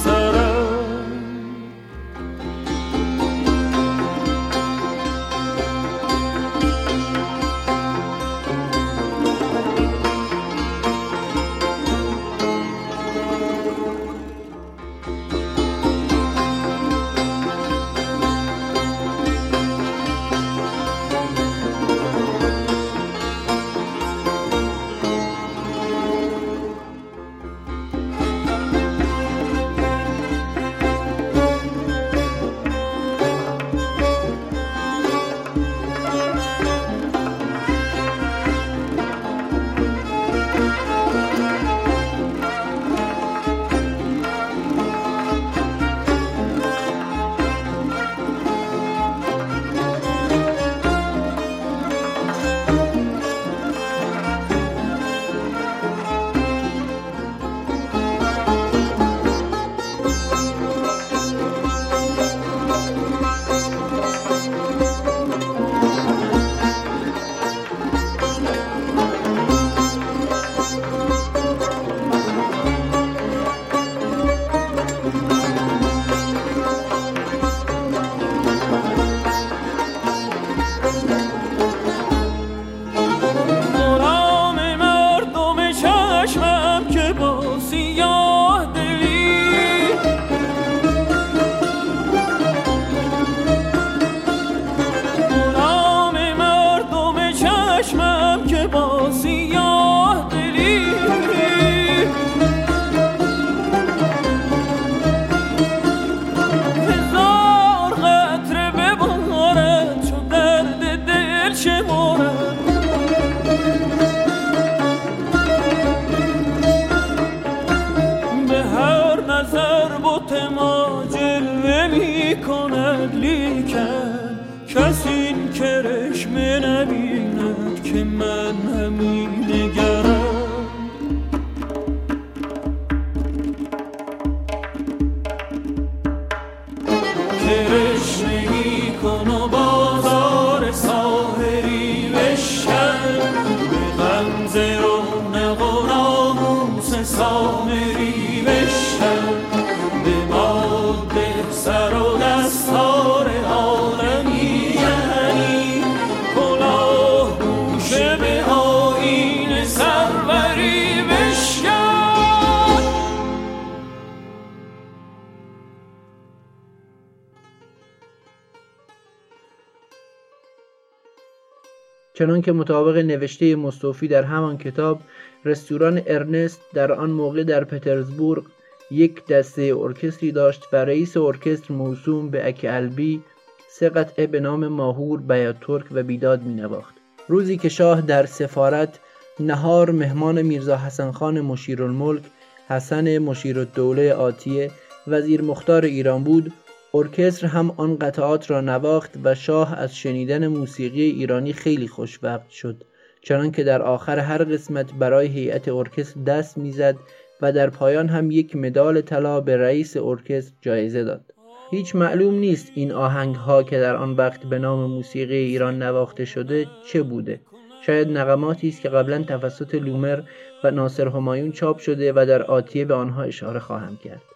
سرم 172.22 172.28
چنانکه 172.28 172.52
مطابق 172.52 172.98
نوشته 172.98 173.56
مستوفی 173.56 174.08
در 174.08 174.24
همان 174.24 174.58
کتاب 174.58 175.02
رستوران 175.46 176.02
ارنست 176.08 176.62
در 176.74 176.92
آن 176.92 177.10
موقع 177.10 177.44
در 177.44 177.64
پترزبورگ 177.64 178.44
یک 178.92 179.26
دسته 179.28 179.74
ارکستری 179.78 180.32
داشت 180.32 180.64
و 180.74 180.76
رئیس 180.76 181.18
ارکستر 181.18 181.74
موسوم 181.74 182.30
به 182.30 182.48
اکالبی 182.48 183.22
سه 183.70 183.90
قطعه 183.90 184.28
به 184.28 184.40
نام 184.40 184.68
ماهور 184.68 185.20
بیاترک 185.20 185.86
و 185.92 186.04
بیداد 186.04 186.42
می 186.44 186.54
نواخت. 186.54 186.96
روزی 187.28 187.58
که 187.58 187.70
شاه 187.70 188.02
در 188.02 188.26
سفارت 188.26 189.00
نهار 189.40 189.92
مهمان 189.92 190.42
میرزا 190.42 190.78
حسن 190.78 191.12
خان 191.12 191.42
مشیر 191.42 191.84
الملک 191.84 192.24
حسن 192.70 193.18
مشیر 193.18 193.60
الدوله 193.60 194.14
آتیه 194.14 194.72
وزیر 195.08 195.42
مختار 195.42 195.86
ایران 195.86 196.24
بود 196.24 196.54
ارکستر 196.94 197.48
هم 197.48 197.74
آن 197.78 197.98
قطعات 197.98 198.52
را 198.52 198.62
نواخت 198.62 199.12
و 199.24 199.36
شاه 199.36 199.80
از 199.80 199.96
شنیدن 199.96 200.48
موسیقی 200.48 201.02
ایرانی 201.02 201.54
خیلی 201.54 201.88
خوشوقت 201.88 202.50
شد 202.50 202.84
چنانکه 203.22 203.64
در 203.64 203.82
آخر 203.82 204.20
هر 204.20 204.44
قسمت 204.44 204.94
برای 204.94 205.28
هیئت 205.28 205.68
ارکستر 205.68 206.22
دست 206.22 206.58
می‌زد 206.58 206.96
و 207.42 207.52
در 207.52 207.70
پایان 207.70 208.10
هم 208.10 208.32
یک 208.32 208.56
مدال 208.56 209.02
طلا 209.02 209.42
به 209.42 209.58
رئیس 209.58 209.98
ارکستر 209.98 210.54
جایزه 210.62 211.04
داد. 211.04 211.34
هیچ 211.72 211.96
معلوم 211.96 212.36
نیست 212.36 212.72
این 212.76 212.92
آهنگ 212.92 213.36
ها 213.36 213.64
که 213.64 213.80
در 213.80 213.96
آن 213.96 214.12
وقت 214.16 214.44
به 214.44 214.60
نام 214.60 214.90
موسیقی 214.90 215.36
ایران 215.36 215.84
نواخته 215.84 216.26
شده 216.26 216.68
چه 216.88 217.02
بوده. 217.02 217.42
شاید 217.86 218.18
نقماتی 218.18 218.68
است 218.68 218.82
که 218.82 218.90
قبلا 218.90 219.24
توسط 219.24 219.76
لومر 219.76 220.22
و 220.64 220.72
ناصر 220.72 221.08
همایون 221.08 221.52
چاپ 221.52 221.80
شده 221.80 222.14
و 222.16 222.26
در 222.26 222.44
آتیه 222.44 222.86
به 222.86 222.94
آنها 222.94 223.24
اشاره 223.24 223.60
خواهم 223.60 223.98
کرد. 223.98 224.31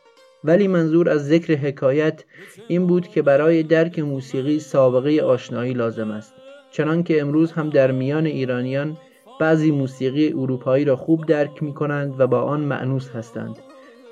ولی 0.48 0.68
منظور 0.68 1.10
از 1.10 1.28
ذکر 1.28 1.56
حکایت 1.56 2.24
این 2.68 2.88
بود 2.88 3.08
که 3.08 3.22
برای 3.22 3.64
درک 3.64 4.00
موسیقی 4.00 4.60
سابقه 4.60 5.22
آشنایی 5.22 5.74
لازم 5.74 6.12
است. 6.12 6.34
چنانکه 6.72 7.22
امروز 7.22 7.52
هم 7.52 7.70
در 7.70 7.92
میان 7.92 8.26
ایرانیان 8.26 8.98
بعضی 9.40 9.72
موسیقی 9.72 10.34
اروپایی 10.34 10.86
را 10.86 10.96
خوب 10.96 11.26
درک 11.26 11.64
می 11.64 11.74
کنند 11.74 12.20
و 12.20 12.28
با 12.28 12.42
آن 12.42 12.62
معنوس 12.62 13.10
هستند. 13.10 13.56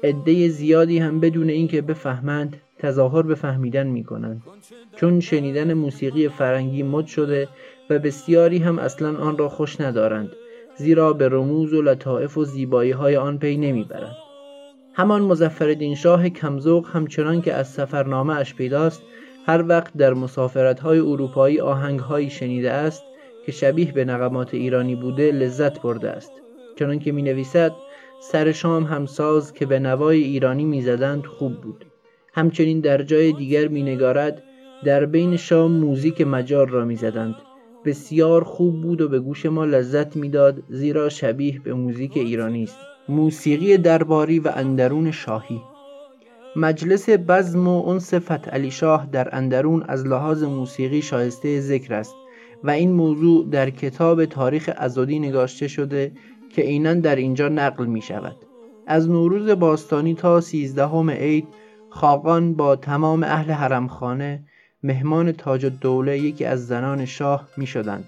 عده 0.03 0.47
زیادی 0.47 0.97
هم 0.97 1.19
بدون 1.19 1.49
اینکه 1.49 1.81
بفهمند 1.81 2.57
تظاهر 2.79 3.21
به 3.21 3.35
فهمیدن 3.35 3.87
می 3.87 4.03
کنند 4.03 4.43
چون 4.95 5.19
شنیدن 5.19 5.73
موسیقی 5.73 6.27
فرنگی 6.27 6.83
مد 6.83 7.05
شده 7.05 7.47
و 7.89 7.99
بسیاری 7.99 8.57
هم 8.57 8.79
اصلا 8.79 9.17
آن 9.17 9.37
را 9.37 9.49
خوش 9.49 9.81
ندارند 9.81 10.29
زیرا 10.77 11.13
به 11.13 11.29
رموز 11.29 11.73
و 11.73 11.81
لطائف 11.81 12.37
و 12.37 12.45
زیبایی 12.45 12.91
های 12.91 13.15
آن 13.15 13.37
پی 13.37 13.57
نمی‌برند. 13.57 14.15
همان 14.95 15.21
مزفردین 15.21 15.95
شاه 15.95 16.29
کمزوق 16.29 16.87
همچنان 16.93 17.41
که 17.41 17.53
از 17.53 17.67
سفرنامه 17.67 18.35
اش 18.35 18.55
پیداست 18.55 19.03
هر 19.45 19.65
وقت 19.67 19.97
در 19.97 20.13
مسافرت 20.13 20.79
های 20.79 20.99
اروپایی 20.99 21.59
آهنگ 21.59 21.99
هایی 21.99 22.29
شنیده 22.29 22.71
است 22.71 23.03
که 23.45 23.51
شبیه 23.51 23.91
به 23.91 24.05
نغمات 24.05 24.53
ایرانی 24.53 24.95
بوده 24.95 25.31
لذت 25.31 25.81
برده 25.81 26.09
است. 26.09 26.31
چنانکه 26.79 27.11
می 27.11 27.21
نویسد 27.21 27.71
سر 28.21 28.51
شام 28.51 28.83
همساز 28.83 29.53
که 29.53 29.65
به 29.65 29.79
نوای 29.79 30.23
ایرانی 30.23 30.65
می‌زدند 30.65 31.25
خوب 31.25 31.61
بود. 31.61 31.85
همچنین 32.33 32.79
در 32.79 33.03
جای 33.03 33.31
دیگر 33.31 33.67
مینگارد 33.67 34.43
در 34.85 35.05
بین 35.05 35.35
شام 35.37 35.71
موزیک 35.71 36.21
مجار 36.21 36.69
را 36.69 36.85
می‌زدند. 36.85 37.35
بسیار 37.85 38.43
خوب 38.43 38.81
بود 38.81 39.01
و 39.01 39.09
به 39.09 39.19
گوش 39.19 39.45
ما 39.45 39.65
لذت 39.65 40.15
می‌داد 40.15 40.63
زیرا 40.69 41.09
شبیه 41.09 41.59
به 41.59 41.73
موزیک 41.73 42.17
ایرانی 42.17 42.63
است. 42.63 42.92
موسیقی 43.09 43.77
درباری 43.77 44.39
و 44.39 44.51
اندرون 44.55 45.11
شاهی. 45.11 45.61
مجلس 46.55 47.09
بزم 47.09 47.67
و 47.67 47.87
انس 47.87 48.13
علی 48.13 48.71
شاه 48.71 49.07
در 49.11 49.35
اندرون 49.35 49.83
از 49.83 50.07
لحاظ 50.07 50.43
موسیقی 50.43 51.01
شایسته 51.01 51.59
ذکر 51.59 51.93
است 51.93 52.15
و 52.63 52.69
این 52.69 52.91
موضوع 52.91 53.49
در 53.49 53.69
کتاب 53.69 54.25
تاریخ 54.25 54.69
ازادی 54.77 55.19
نگاشته 55.19 55.67
شده 55.67 56.11
که 56.49 56.67
اینن 56.67 56.99
در 56.99 57.15
اینجا 57.15 57.49
نقل 57.49 57.85
می 57.85 58.01
شود. 58.01 58.35
از 58.87 59.09
نوروز 59.09 59.49
باستانی 59.49 60.15
تا 60.15 60.41
سیزدهم 60.41 61.09
عید 61.09 61.47
خاقان 61.89 62.53
با 62.53 62.75
تمام 62.75 63.23
اهل 63.23 63.51
حرمخانه 63.51 64.43
مهمان 64.83 65.31
تاج 65.31 65.65
الدوله 65.65 66.19
یکی 66.19 66.45
از 66.45 66.67
زنان 66.67 67.05
شاه 67.05 67.47
می 67.57 67.67
شدند 67.67 68.05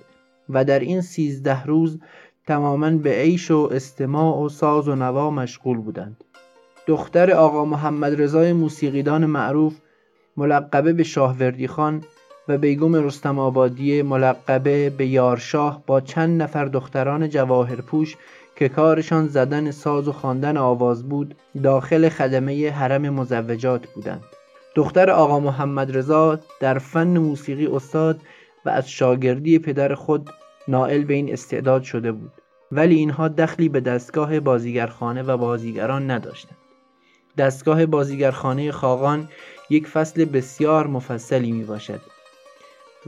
و 0.50 0.66
در 0.66 0.80
این 0.80 1.02
سیزده 1.02 1.64
روز 1.64 2.00
تماما 2.48 2.92
به 2.92 3.10
عیش 3.10 3.52
و 3.52 3.70
استماع 3.72 4.38
و 4.38 4.50
ساز 4.50 4.88
و 4.88 4.96
نوا 4.96 5.30
مشغول 5.30 5.78
بودند. 5.78 6.24
دختر 6.88 7.32
آقا 7.32 7.66
محمد 7.66 8.22
رضای 8.22 8.54
موسیقیدان 8.54 9.26
معروف 9.26 9.74
ملقبه 10.38 10.94
به 10.94 11.04
شاهوردی 11.04 11.68
خان 11.68 12.04
و 12.48 12.58
بیگم 12.58 12.96
رستم 12.96 13.40
آبادی 13.40 14.02
ملقبه 14.02 14.90
به 14.90 15.06
یارشاه 15.06 15.84
با 15.88 16.02
چند 16.02 16.42
نفر 16.42 16.66
دختران 16.66 17.30
جواهرپوش 17.30 18.18
که 18.56 18.70
کارشان 18.70 19.28
زدن 19.28 19.72
ساز 19.72 20.08
و 20.08 20.12
خواندن 20.12 20.58
آواز 20.58 21.10
بود 21.10 21.36
داخل 21.64 22.10
خدمه 22.10 22.72
حرم 22.72 23.10
مزوجات 23.10 23.88
بودند. 23.88 24.24
دختر 24.76 25.10
آقا 25.10 25.40
محمد 25.40 25.98
رضا 25.98 26.40
در 26.60 26.80
فن 26.80 27.18
موسیقی 27.18 27.68
استاد 27.68 28.20
و 28.66 28.70
از 28.70 28.90
شاگردی 28.90 29.60
پدر 29.60 29.96
خود 29.96 30.30
نائل 30.68 31.04
به 31.04 31.14
این 31.14 31.34
استعداد 31.34 31.84
شده 31.84 32.12
بود. 32.12 32.32
ولی 32.72 32.96
اینها 32.96 33.28
دخلی 33.28 33.70
به 33.70 33.80
دستگاه 33.80 34.40
بازیگرخانه 34.40 35.24
و 35.24 35.38
بازیگران 35.38 36.12
نداشتند. 36.12 36.58
دستگاه 37.38 37.86
بازیگرخانه 37.86 38.72
خاقان 38.72 39.30
یک 39.70 39.88
فصل 39.88 40.26
بسیار 40.26 40.88
مفصلی 40.88 41.52
می 41.52 41.64
باشد 41.64 42.02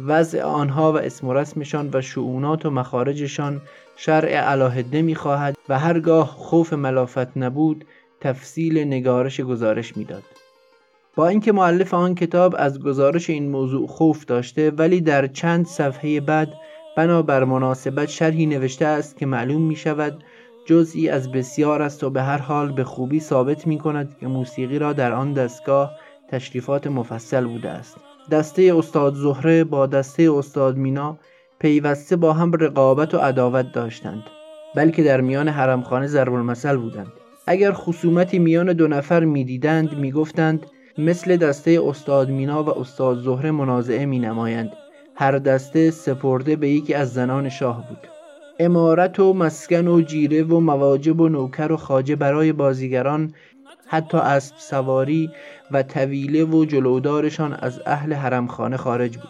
وضع 0.05 0.41
آنها 0.41 0.93
و 0.93 0.97
اسم 0.97 1.27
و 1.27 1.33
رسمشان 1.33 1.89
و 1.93 2.01
شعونات 2.01 2.65
و 2.65 2.69
مخارجشان 2.69 3.61
شرع 3.95 4.29
علاهده 4.29 5.01
می 5.01 5.15
خواهد 5.15 5.57
و 5.69 5.79
هرگاه 5.79 6.27
خوف 6.27 6.73
ملافت 6.73 7.37
نبود 7.37 7.85
تفصیل 8.21 8.79
نگارش 8.79 9.41
گزارش 9.41 9.97
می‌داد. 9.97 10.23
با 11.15 11.27
اینکه 11.27 11.51
معلف 11.51 11.93
آن 11.93 12.15
کتاب 12.15 12.55
از 12.57 12.79
گزارش 12.79 13.29
این 13.29 13.49
موضوع 13.49 13.87
خوف 13.87 14.25
داشته 14.25 14.71
ولی 14.71 15.01
در 15.01 15.27
چند 15.27 15.65
صفحه 15.65 16.19
بعد 16.19 16.53
بنابر 16.97 17.43
مناسبت 17.43 18.09
شرحی 18.09 18.45
نوشته 18.45 18.85
است 18.85 19.17
که 19.17 19.25
معلوم 19.25 19.61
می 19.61 19.75
شود 19.75 20.23
جزئی 20.65 21.09
از 21.09 21.31
بسیار 21.31 21.81
است 21.81 22.03
و 22.03 22.09
به 22.09 22.21
هر 22.21 22.37
حال 22.37 22.71
به 22.71 22.83
خوبی 22.83 23.19
ثابت 23.19 23.67
می 23.67 23.77
کند 23.77 24.17
که 24.19 24.27
موسیقی 24.27 24.79
را 24.79 24.93
در 24.93 25.13
آن 25.13 25.33
دستگاه 25.33 25.91
تشریفات 26.29 26.87
مفصل 26.87 27.45
بوده 27.45 27.69
است. 27.69 27.97
دسته 28.31 28.73
استاد 28.77 29.13
زهره 29.13 29.63
با 29.63 29.85
دسته 29.85 30.31
استاد 30.31 30.77
مینا 30.77 31.17
پیوسته 31.59 32.15
با 32.15 32.33
هم 32.33 32.51
رقابت 32.51 33.13
و 33.13 33.17
عداوت 33.17 33.71
داشتند 33.71 34.23
بلکه 34.75 35.03
در 35.03 35.21
میان 35.21 35.47
حرمخانه 35.47 36.07
ضرب 36.07 36.33
المثل 36.33 36.77
بودند. 36.77 37.11
اگر 37.47 37.71
خصومتی 37.71 38.39
میان 38.39 38.73
دو 38.73 38.87
نفر 38.87 39.23
می‌دیدند 39.23 39.97
می‌گفتند 39.97 40.65
مثل 40.97 41.37
دسته 41.37 41.81
استاد 41.85 42.29
مینا 42.29 42.63
و 42.63 42.79
استاد 42.79 43.17
زهره 43.17 43.51
منازعه 43.51 44.05
می 44.05 44.19
نمایند 44.19 44.71
هر 45.19 45.37
دسته 45.37 45.91
سپرده 45.91 46.55
به 46.55 46.69
یکی 46.69 46.93
از 46.93 47.13
زنان 47.13 47.49
شاه 47.49 47.87
بود. 47.89 48.07
امارت 48.59 49.19
و 49.19 49.33
مسکن 49.33 49.87
و 49.87 50.01
جیره 50.01 50.43
و 50.43 50.59
مواجب 50.59 51.21
و 51.21 51.29
نوکر 51.29 51.71
و 51.71 51.77
خاجه 51.77 52.15
برای 52.15 52.53
بازیگران 52.53 53.33
حتی 53.87 54.17
اسب 54.17 54.55
سواری 54.57 55.31
و 55.71 55.83
طویله 55.83 56.45
و 56.45 56.65
جلودارشان 56.65 57.53
از 57.53 57.81
اهل 57.85 58.13
حرمخانه 58.13 58.77
خارج 58.77 59.17
بود. 59.17 59.29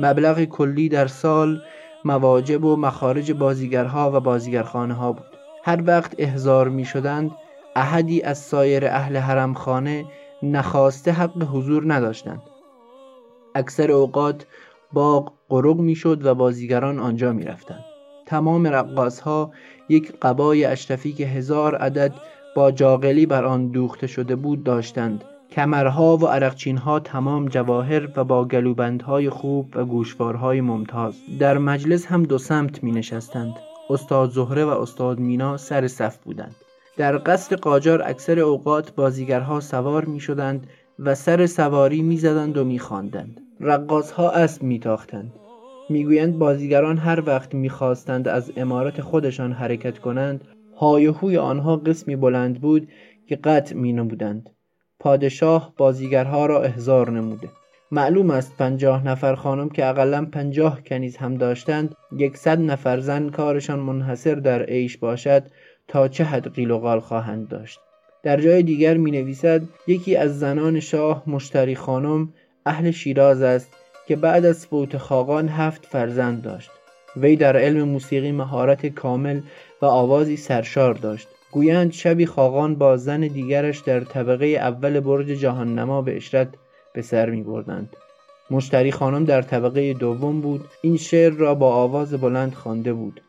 مبلغ 0.00 0.44
کلی 0.44 0.88
در 0.88 1.06
سال 1.06 1.62
مواجب 2.04 2.64
و 2.64 2.76
مخارج 2.76 3.32
بازیگرها 3.32 4.12
و 4.14 4.20
بازیگرخانه 4.20 4.94
ها 4.94 5.12
بود. 5.12 5.26
هر 5.64 5.82
وقت 5.86 6.14
احضار 6.18 6.68
می 6.68 6.84
شدند 6.84 7.30
احدی 7.76 8.22
از 8.22 8.38
سایر 8.38 8.86
اهل 8.86 9.16
حرمخانه 9.16 10.04
نخواسته 10.42 11.12
حق 11.12 11.42
حضور 11.42 11.94
نداشتند. 11.94 12.42
اکثر 13.54 13.90
اوقات 13.90 14.46
باغ 14.94 15.32
قرق 15.48 15.76
می‌شد 15.76 16.26
و 16.26 16.34
بازیگران 16.34 16.98
آنجا 16.98 17.32
می 17.32 17.44
رفتند. 17.44 17.84
تمام 18.26 18.66
رقاص 18.66 19.20
ها 19.20 19.52
یک 19.88 20.12
قبای 20.22 20.64
اشرفی 20.64 21.12
که 21.12 21.26
هزار 21.26 21.74
عدد 21.74 22.14
با 22.56 22.70
جاغلی 22.70 23.26
بر 23.26 23.44
آن 23.44 23.68
دوخته 23.68 24.06
شده 24.06 24.36
بود 24.36 24.64
داشتند 24.64 25.24
کمرها 25.50 26.16
و 26.16 26.26
عرقچینها 26.26 27.00
تمام 27.00 27.48
جواهر 27.48 28.08
و 28.16 28.24
با 28.24 28.44
گلوبندهای 28.44 29.30
خوب 29.30 29.76
و 29.76 29.84
گوشوارهای 29.84 30.60
ممتاز 30.60 31.14
در 31.38 31.58
مجلس 31.58 32.06
هم 32.06 32.22
دو 32.22 32.38
سمت 32.38 32.82
می 32.82 32.92
نشستند 32.92 33.54
استاد 33.90 34.30
زهره 34.30 34.64
و 34.64 34.68
استاد 34.68 35.18
مینا 35.18 35.56
سر 35.56 35.88
صف 35.88 36.16
بودند 36.18 36.54
در 36.96 37.18
قصر 37.26 37.56
قاجار 37.56 38.02
اکثر 38.02 38.40
اوقات 38.40 38.94
بازیگرها 38.94 39.60
سوار 39.60 40.04
می 40.04 40.20
شدند 40.20 40.66
و 40.98 41.14
سر 41.14 41.46
سواری 41.46 42.02
می 42.02 42.16
زدند 42.16 42.56
و 42.56 42.64
می 42.64 42.78
خواندند. 42.78 43.43
رقاص 43.66 44.10
ها 44.10 44.30
اسب 44.30 44.62
می 44.62 44.78
تاختند. 44.78 45.32
می‌گویند 45.90 46.38
بازیگران 46.38 46.98
هر 46.98 47.22
وقت 47.26 47.54
می‌خواستند 47.54 48.28
از 48.28 48.52
امارت 48.56 49.00
خودشان 49.00 49.52
حرکت 49.52 49.98
کنند 49.98 50.44
های 50.76 51.06
هوی 51.06 51.36
آنها 51.36 51.76
قسمی 51.76 52.16
بلند 52.16 52.60
بود 52.60 52.88
که 53.28 53.36
قطع 53.36 53.74
می 53.74 53.92
نمودند 53.92 54.50
پادشاه 54.98 55.74
بازیگرها 55.76 56.46
را 56.46 56.62
احضار 56.62 57.10
نموده. 57.10 57.48
معلوم 57.90 58.30
است 58.30 58.56
پنجاه 58.56 59.06
نفر 59.06 59.34
خانم 59.34 59.68
که 59.68 59.86
اقلا 59.86 60.24
پنجاه 60.24 60.80
کنیز 60.80 61.16
هم 61.16 61.34
داشتند 61.34 61.94
یکصد 62.16 62.60
نفر 62.60 63.00
زن 63.00 63.28
کارشان 63.28 63.78
منحصر 63.78 64.34
در 64.34 64.62
عیش 64.62 64.96
باشد 64.96 65.42
تا 65.88 66.08
چه 66.08 66.24
حد 66.24 66.54
قیل 66.54 66.70
و 66.70 66.78
قال 66.78 67.00
خواهند 67.00 67.48
داشت. 67.48 67.80
در 68.22 68.40
جای 68.40 68.62
دیگر 68.62 68.96
می 68.96 69.10
نویسد 69.10 69.62
یکی 69.86 70.16
از 70.16 70.38
زنان 70.38 70.80
شاه 70.80 71.22
مشتری 71.26 71.74
خانم 71.74 72.32
اهل 72.66 72.90
شیراز 72.90 73.42
است 73.42 73.72
که 74.06 74.16
بعد 74.16 74.44
از 74.44 74.66
فوت 74.66 74.96
خاقان 74.96 75.48
هفت 75.48 75.86
فرزند 75.86 76.42
داشت. 76.42 76.70
وی 77.16 77.36
در 77.36 77.56
علم 77.56 77.88
موسیقی 77.88 78.32
مهارت 78.32 78.86
کامل 78.86 79.40
و 79.82 79.86
آوازی 79.86 80.36
سرشار 80.36 80.94
داشت. 80.94 81.28
گویند 81.50 81.92
شبی 81.92 82.26
خاقان 82.26 82.74
با 82.74 82.96
زن 82.96 83.20
دیگرش 83.20 83.78
در 83.78 84.00
طبقه 84.00 84.46
اول 84.46 85.00
برج 85.00 85.26
جهان 85.26 85.78
نما 85.78 86.02
به 86.02 86.16
اشرت 86.16 86.48
به 86.92 87.02
سر 87.02 87.30
می 87.30 87.42
بردند. 87.42 87.96
مشتری 88.50 88.92
خانم 88.92 89.24
در 89.24 89.42
طبقه 89.42 89.94
دوم 89.94 90.40
بود. 90.40 90.64
این 90.82 90.96
شعر 90.96 91.32
را 91.32 91.54
با 91.54 91.74
آواز 91.74 92.14
بلند 92.14 92.54
خوانده 92.54 92.92
بود. 92.92 93.20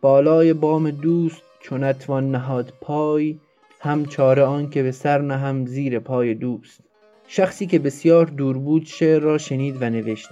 بالای 0.00 0.52
بام 0.52 0.90
دوست 0.90 1.42
چون 1.60 1.84
نهاد 2.30 2.72
پای 2.80 3.38
هم 3.80 4.06
چاره 4.06 4.42
آن 4.42 4.70
که 4.70 4.82
به 4.82 4.92
سر 4.92 5.20
نهم 5.20 5.66
زیر 5.66 5.98
پای 5.98 6.34
دوست. 6.34 6.89
شخصی 7.32 7.66
که 7.66 7.78
بسیار 7.78 8.26
دور 8.26 8.58
بود 8.58 8.86
شعر 8.86 9.20
را 9.20 9.38
شنید 9.38 9.82
و 9.82 9.90
نوشت. 9.90 10.28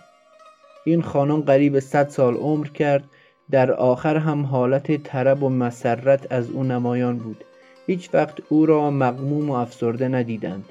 این 0.84 1.02
خانم 1.02 1.40
قریب 1.40 1.80
صد 1.80 2.08
سال 2.08 2.34
عمر 2.34 2.66
کرد. 2.66 3.04
در 3.50 3.72
آخر 3.72 4.16
هم 4.16 4.46
حالت 4.46 5.02
طرب 5.02 5.42
و 5.42 5.48
مسرت 5.48 6.32
از 6.32 6.50
او 6.50 6.64
نمایان 6.64 7.18
بود. 7.18 7.44
هیچ 7.86 8.10
وقت 8.14 8.34
او 8.48 8.66
را 8.66 8.90
مغموم 8.90 9.50
و 9.50 9.52
افسرده 9.52 10.08
ندیدند. 10.08 10.64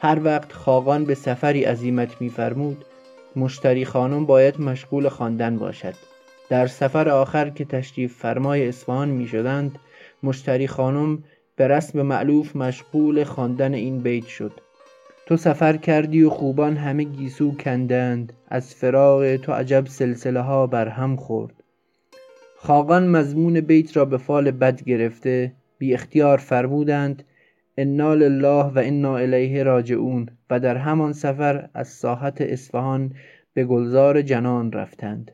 هر 0.00 0.20
وقت 0.24 0.52
خاقان 0.52 1.04
به 1.04 1.14
سفری 1.14 1.64
عزیمت 1.64 2.20
میفرمود 2.20 2.84
مشتری 3.36 3.84
خانم 3.84 4.26
باید 4.26 4.60
مشغول 4.60 5.08
خواندن 5.08 5.58
باشد. 5.58 5.94
در 6.48 6.66
سفر 6.66 7.08
آخر 7.08 7.50
که 7.50 7.64
تشریف 7.64 8.16
فرمای 8.16 8.68
اصفهان 8.68 9.08
می 9.08 9.26
شدند 9.26 9.78
مشتری 10.22 10.66
خانم 10.66 11.24
به 11.56 11.68
رسم 11.68 12.02
معلوف 12.02 12.56
مشغول 12.56 13.24
خواندن 13.24 13.74
این 13.74 13.98
بیت 13.98 14.26
شد. 14.26 14.52
تو 15.32 15.36
سفر 15.36 15.76
کردی 15.76 16.22
و 16.22 16.30
خوبان 16.30 16.76
همه 16.76 17.04
گیسو 17.04 17.56
کندند. 17.56 18.32
از 18.48 18.74
فراغ 18.74 19.36
تو 19.36 19.52
عجب 19.52 19.86
سلسله 19.86 20.40
ها 20.40 20.66
بر 20.66 20.88
هم 20.88 21.16
خورد. 21.16 21.62
خاقان 22.56 23.08
مضمون 23.08 23.60
بیت 23.60 23.96
را 23.96 24.04
به 24.04 24.16
فال 24.16 24.50
بد 24.50 24.82
گرفته 24.82 25.52
بی 25.78 25.94
اختیار 25.94 26.38
فرمودند 26.38 27.24
انا 27.76 28.14
لله 28.14 28.64
و 28.64 28.82
انا 28.84 29.16
الیه 29.16 29.62
راجعون. 29.62 30.28
و 30.50 30.60
در 30.60 30.76
همان 30.76 31.12
سفر 31.12 31.68
از 31.74 31.88
ساحت 31.88 32.40
اصفهان 32.40 33.14
به 33.54 33.64
گلزار 33.64 34.22
جنان 34.22 34.72
رفتند. 34.72 35.30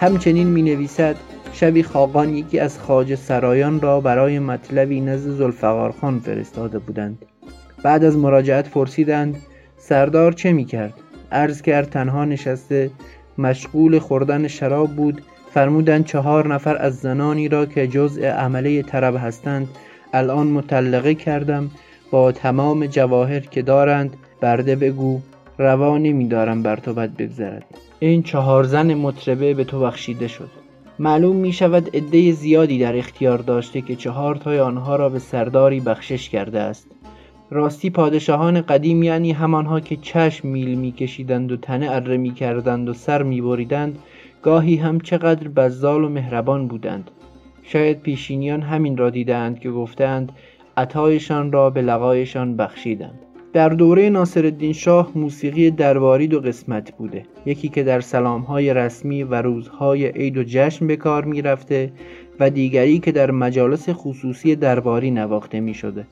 همچنین 0.00 0.46
می 0.46 0.62
نویسد 0.62 1.16
شبی 1.52 1.82
خاقان 1.82 2.34
یکی 2.34 2.58
از 2.58 2.78
خاج 2.78 3.14
سرایان 3.14 3.80
را 3.80 4.00
برای 4.00 4.38
مطلبی 4.38 5.00
نزد 5.00 5.30
زلفقار 5.30 5.92
خان 6.00 6.18
فرستاده 6.18 6.78
بودند. 6.78 7.18
بعد 7.82 8.04
از 8.04 8.16
مراجعت 8.16 8.70
پرسیدند 8.70 9.36
سردار 9.78 10.32
چه 10.32 10.52
می 10.52 10.64
کرد؟ 10.64 10.94
عرض 11.32 11.62
کرد 11.62 11.90
تنها 11.90 12.24
نشسته 12.24 12.90
مشغول 13.38 13.98
خوردن 13.98 14.48
شراب 14.48 14.90
بود. 14.96 15.22
فرمودند 15.54 16.04
چهار 16.04 16.54
نفر 16.54 16.76
از 16.76 16.96
زنانی 16.96 17.48
را 17.48 17.66
که 17.66 17.86
جزء 17.86 18.30
عمله 18.30 18.82
طرب 18.82 19.16
هستند 19.16 19.68
الان 20.12 20.46
مطلقه 20.46 21.14
کردم. 21.14 21.70
با 22.10 22.32
تمام 22.32 22.86
جواهر 22.86 23.40
که 23.40 23.62
دارند 23.62 24.16
برده 24.40 24.76
بگو 24.76 25.20
روا 25.58 25.98
نمیدارم 25.98 26.62
بر 26.62 26.76
تو 26.76 26.94
بد 26.94 27.10
بگذرد. 27.16 27.64
این 28.02 28.22
چهار 28.22 28.64
زن 28.64 28.94
مطربه 28.94 29.54
به 29.54 29.64
تو 29.64 29.80
بخشیده 29.80 30.28
شد. 30.28 30.50
معلوم 30.98 31.36
می 31.36 31.52
شود 31.52 31.96
عده 31.96 32.32
زیادی 32.32 32.78
در 32.78 32.96
اختیار 32.96 33.38
داشته 33.38 33.80
که 33.80 33.96
چهار 33.96 34.36
تای 34.36 34.60
آنها 34.60 34.96
را 34.96 35.08
به 35.08 35.18
سرداری 35.18 35.80
بخشش 35.80 36.28
کرده 36.28 36.60
است. 36.60 36.90
راستی 37.50 37.90
پادشاهان 37.90 38.60
قدیم 38.60 39.02
یعنی 39.02 39.32
همانها 39.32 39.80
که 39.80 39.96
چشم 39.96 40.48
میل 40.48 40.74
میکشیدند 40.78 41.52
و 41.52 41.56
تنه 41.56 41.90
اره 41.90 42.16
می 42.16 42.30
کردند 42.34 42.88
و 42.88 42.94
سر 42.94 43.22
می 43.22 43.40
بریدند 43.40 43.98
گاهی 44.42 44.76
هم 44.76 45.00
چقدر 45.00 45.48
بزال 45.48 46.04
و 46.04 46.08
مهربان 46.08 46.68
بودند. 46.68 47.10
شاید 47.62 48.00
پیشینیان 48.00 48.62
همین 48.62 48.96
را 48.96 49.10
دیدند 49.10 49.60
که 49.60 49.70
گفتند 49.70 50.32
عطایشان 50.76 51.52
را 51.52 51.70
به 51.70 51.82
لقایشان 51.82 52.56
بخشیدند. 52.56 53.18
در 53.52 53.68
دوره 53.68 54.10
ناصرالدین 54.10 54.72
شاه 54.72 55.12
موسیقی 55.14 55.70
درباری 55.70 56.28
دو 56.28 56.40
قسمت 56.40 56.92
بوده 56.92 57.24
یکی 57.46 57.68
که 57.68 57.82
در 57.82 58.00
سلامهای 58.00 58.74
رسمی 58.74 59.22
و 59.22 59.34
روزهای 59.34 60.06
عید 60.06 60.36
و 60.36 60.42
جشن 60.46 60.86
به 60.86 60.96
کار 60.96 61.24
می 61.24 61.42
رفته 61.42 61.92
و 62.40 62.50
دیگری 62.50 62.98
که 62.98 63.12
در 63.12 63.30
مجالس 63.30 63.88
خصوصی 63.88 64.56
درباری 64.56 65.10
نواخته 65.10 65.60
می 65.60 65.74
شده 65.74 66.06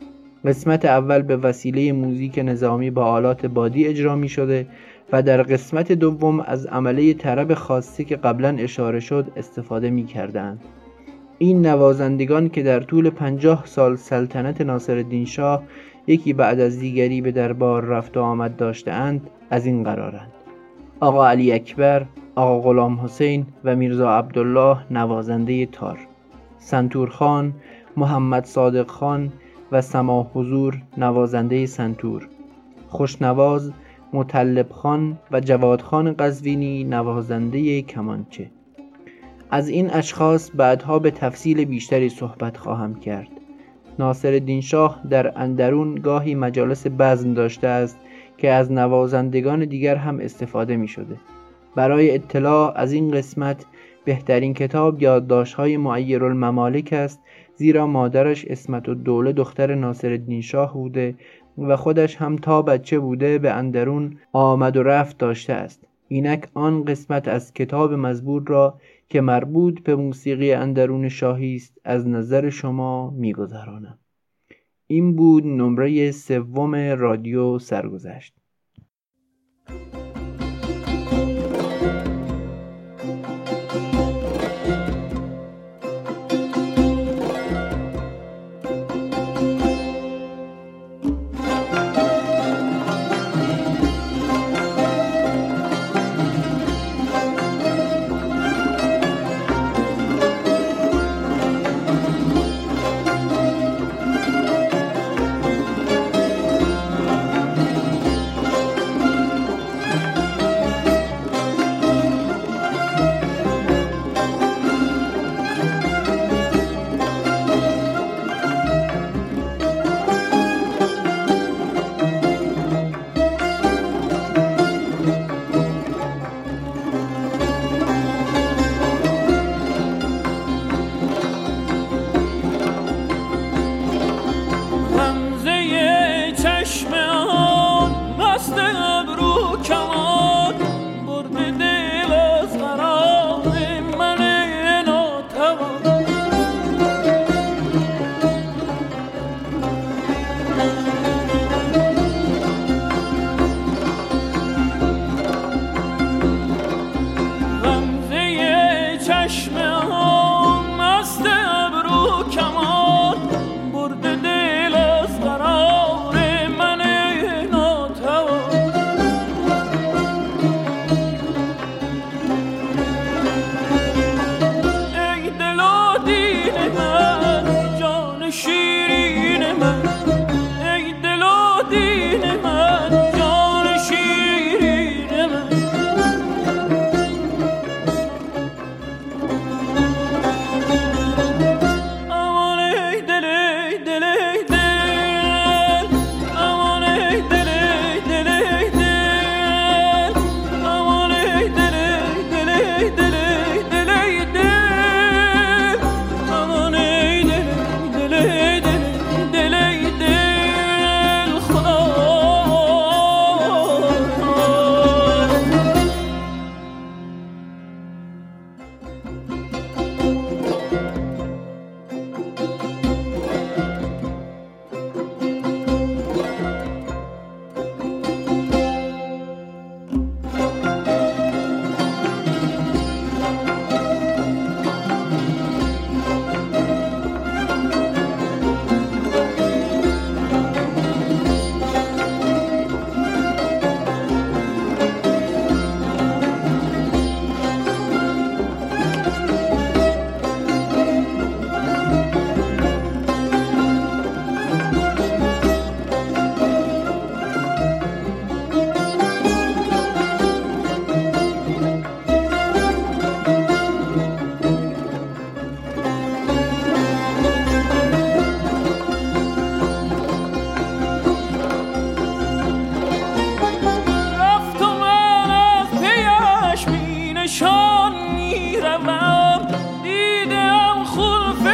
قسمت 0.44 0.85
اول 0.85 1.22
به 1.22 1.37
وسیله 1.37 1.92
موزیک 1.92 2.38
نظامی 2.38 2.90
با 2.90 3.05
آلات 3.05 3.46
بادی 3.46 3.87
اجرا 3.87 4.16
می 4.16 4.29
شده 4.29 4.66
و 5.12 5.22
در 5.22 5.42
قسمت 5.42 5.92
دوم 5.92 6.40
از 6.40 6.66
عمله 6.66 7.14
طرب 7.14 7.55
خاصی 7.55 8.05
که 8.05 8.16
قبلا 8.16 8.48
اشاره 8.48 9.01
شد 9.01 9.27
استفاده 9.37 9.90
می 9.90 10.05
کردند. 10.05 10.61
این 11.38 11.66
نوازندگان 11.66 12.48
که 12.48 12.62
در 12.62 12.81
طول 12.81 13.11
پنجاه 13.11 13.62
سال 13.66 13.96
سلطنت 13.96 14.61
ناصرالدین 14.61 15.24
شاه 15.24 15.62
یکی 16.09 16.33
بعد 16.33 16.61
از 16.61 16.79
دیگری 16.79 17.21
به 17.21 17.33
دربار 17.33 17.85
رفت 17.85 18.16
و 18.16 18.21
آمد 18.21 18.57
داشتهاند 18.57 19.31
از 19.51 19.66
این 19.66 19.83
قرارند. 19.83 20.33
آقا 21.01 21.29
علی 21.29 21.53
اکبر 21.53 22.07
آقا 22.35 22.61
غلام 22.61 23.01
حسین 23.01 23.47
و 23.64 23.77
میرزا 23.77 24.18
عبدالله 24.18 24.79
نوازنده 24.90 25.66
تار. 25.66 25.99
سنتور 26.59 27.09
خان 27.09 27.53
محمد 27.97 28.44
صادق 28.44 28.90
خان 28.90 29.33
و 29.73 29.81
سما 29.81 30.31
حضور 30.35 30.83
نوازنده 30.97 31.66
سنتور. 31.66 32.29
خوشنواز 32.88 33.73
مطلب 34.12 34.71
خان 34.71 35.18
و 35.33 35.40
جواد 35.40 35.81
خان 35.81 36.12
قزوینی 36.12 36.85
نوازنده 36.85 37.83
کمانچه. 37.83 38.51
از 39.51 39.68
این 39.68 39.90
اشخاص 39.90 40.51
بعدها 40.55 40.99
به 40.99 41.11
تفصیل 41.11 41.64
بیشتری 41.64 42.09
صحبت 42.09 42.57
خواهم 42.57 42.94
کرد. 42.94 43.38
ناصرالدین 43.99 44.61
شاه 44.61 45.01
در 45.11 45.33
اندرون 45.39 45.95
گاهی 45.95 46.35
مجالس 46.35 46.87
بزن 46.99 47.33
داشته 47.33 47.67
است 47.67 47.99
که 48.39 48.51
از 48.51 48.73
نوازندگان 48.73 49.65
دیگر 49.65 49.97
هم 49.97 50.21
استفاده 50.21 50.77
می 50.77 50.89
شده. 50.89 51.17
برای 51.75 52.15
اطلاع 52.15 52.73
از 52.77 52.93
این 52.93 53.11
قسمت 53.11 53.65
بهترین 54.05 54.55
کتاب 54.55 55.03
یادداشت‌های 55.03 55.77
معیر 55.77 56.25
الممالک 56.25 56.93
است 56.93 57.21
زیرا 57.57 57.87
مادرش 57.87 58.45
اسمت 58.45 58.89
و 58.89 58.95
دوله 58.95 59.33
دختر 59.33 59.75
ناصر 59.75 60.21
شاه 60.41 60.75
بوده 60.75 61.15
و 61.59 61.77
خودش 61.77 62.17
هم 62.17 62.37
تا 62.37 62.63
بچه 62.63 62.99
بوده 62.99 63.39
به 63.39 63.51
اندرون 63.51 64.17
آمد 64.33 64.77
و 64.77 64.83
رفت 64.83 65.19
داشته 65.19 65.53
است 65.53 65.87
اینک 66.09 66.49
آن 66.55 66.85
قسمت 66.85 67.29
از 67.29 67.55
کتاب 67.55 67.95
مزبور 67.95 68.43
را 68.47 68.75
که 69.09 69.21
مربوط 69.21 69.81
به 69.81 69.97
موسیقی 69.97 70.53
اندرون 70.53 71.09
شاهی 71.09 71.57
است 71.57 71.79
از 71.85 72.09
نظر 72.09 72.51
شما 72.51 73.11
میگذرانم. 73.11 73.99
این 74.87 75.16
بود 75.16 75.47
نمره 75.47 76.11
سوم 76.11 76.75
رادیو 76.75 77.59
سرگذشت. 77.59 78.35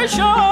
Show. 0.07 0.44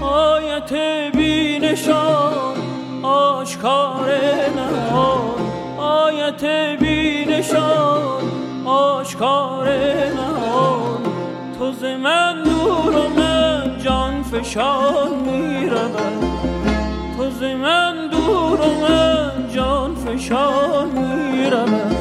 آیت 0.00 0.72
بینشان 1.16 2.56
آشکار 3.02 4.10
نهان 4.56 5.40
آیت 5.78 6.44
بینشان 6.80 8.22
آشکار 8.64 9.68
نهان 10.16 11.02
تو 11.58 11.72
ز 11.72 11.84
من 11.84 12.42
دور 12.42 12.96
و 12.96 13.08
من 13.08 13.78
جان 13.84 14.22
فشان 14.22 15.14
می‌رود 15.26 15.96
تو 17.16 17.30
ز 17.30 17.42
من 17.42 18.08
دور 18.08 18.60
و 18.60 18.80
من 18.80 19.48
جان 19.54 19.94
فشان 19.94 20.88
می‌رود 20.88 21.93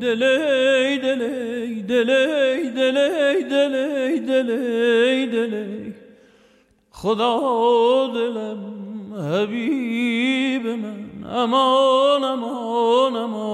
دل 0.00 0.22
ای 0.22 0.98
دل 0.98 1.20
ای 1.20 1.80
دل 1.82 2.10
ای 2.10 3.42
دل 3.42 3.74
ای 3.74 4.20
دل 4.20 4.50
ای 4.50 5.26
دل 5.26 5.92
خدا 6.92 8.06
دلم 8.14 8.60
حبیب 9.32 10.66
من 10.66 11.24
امان 11.30 12.24
امان 12.24 13.16
امان 13.16 13.47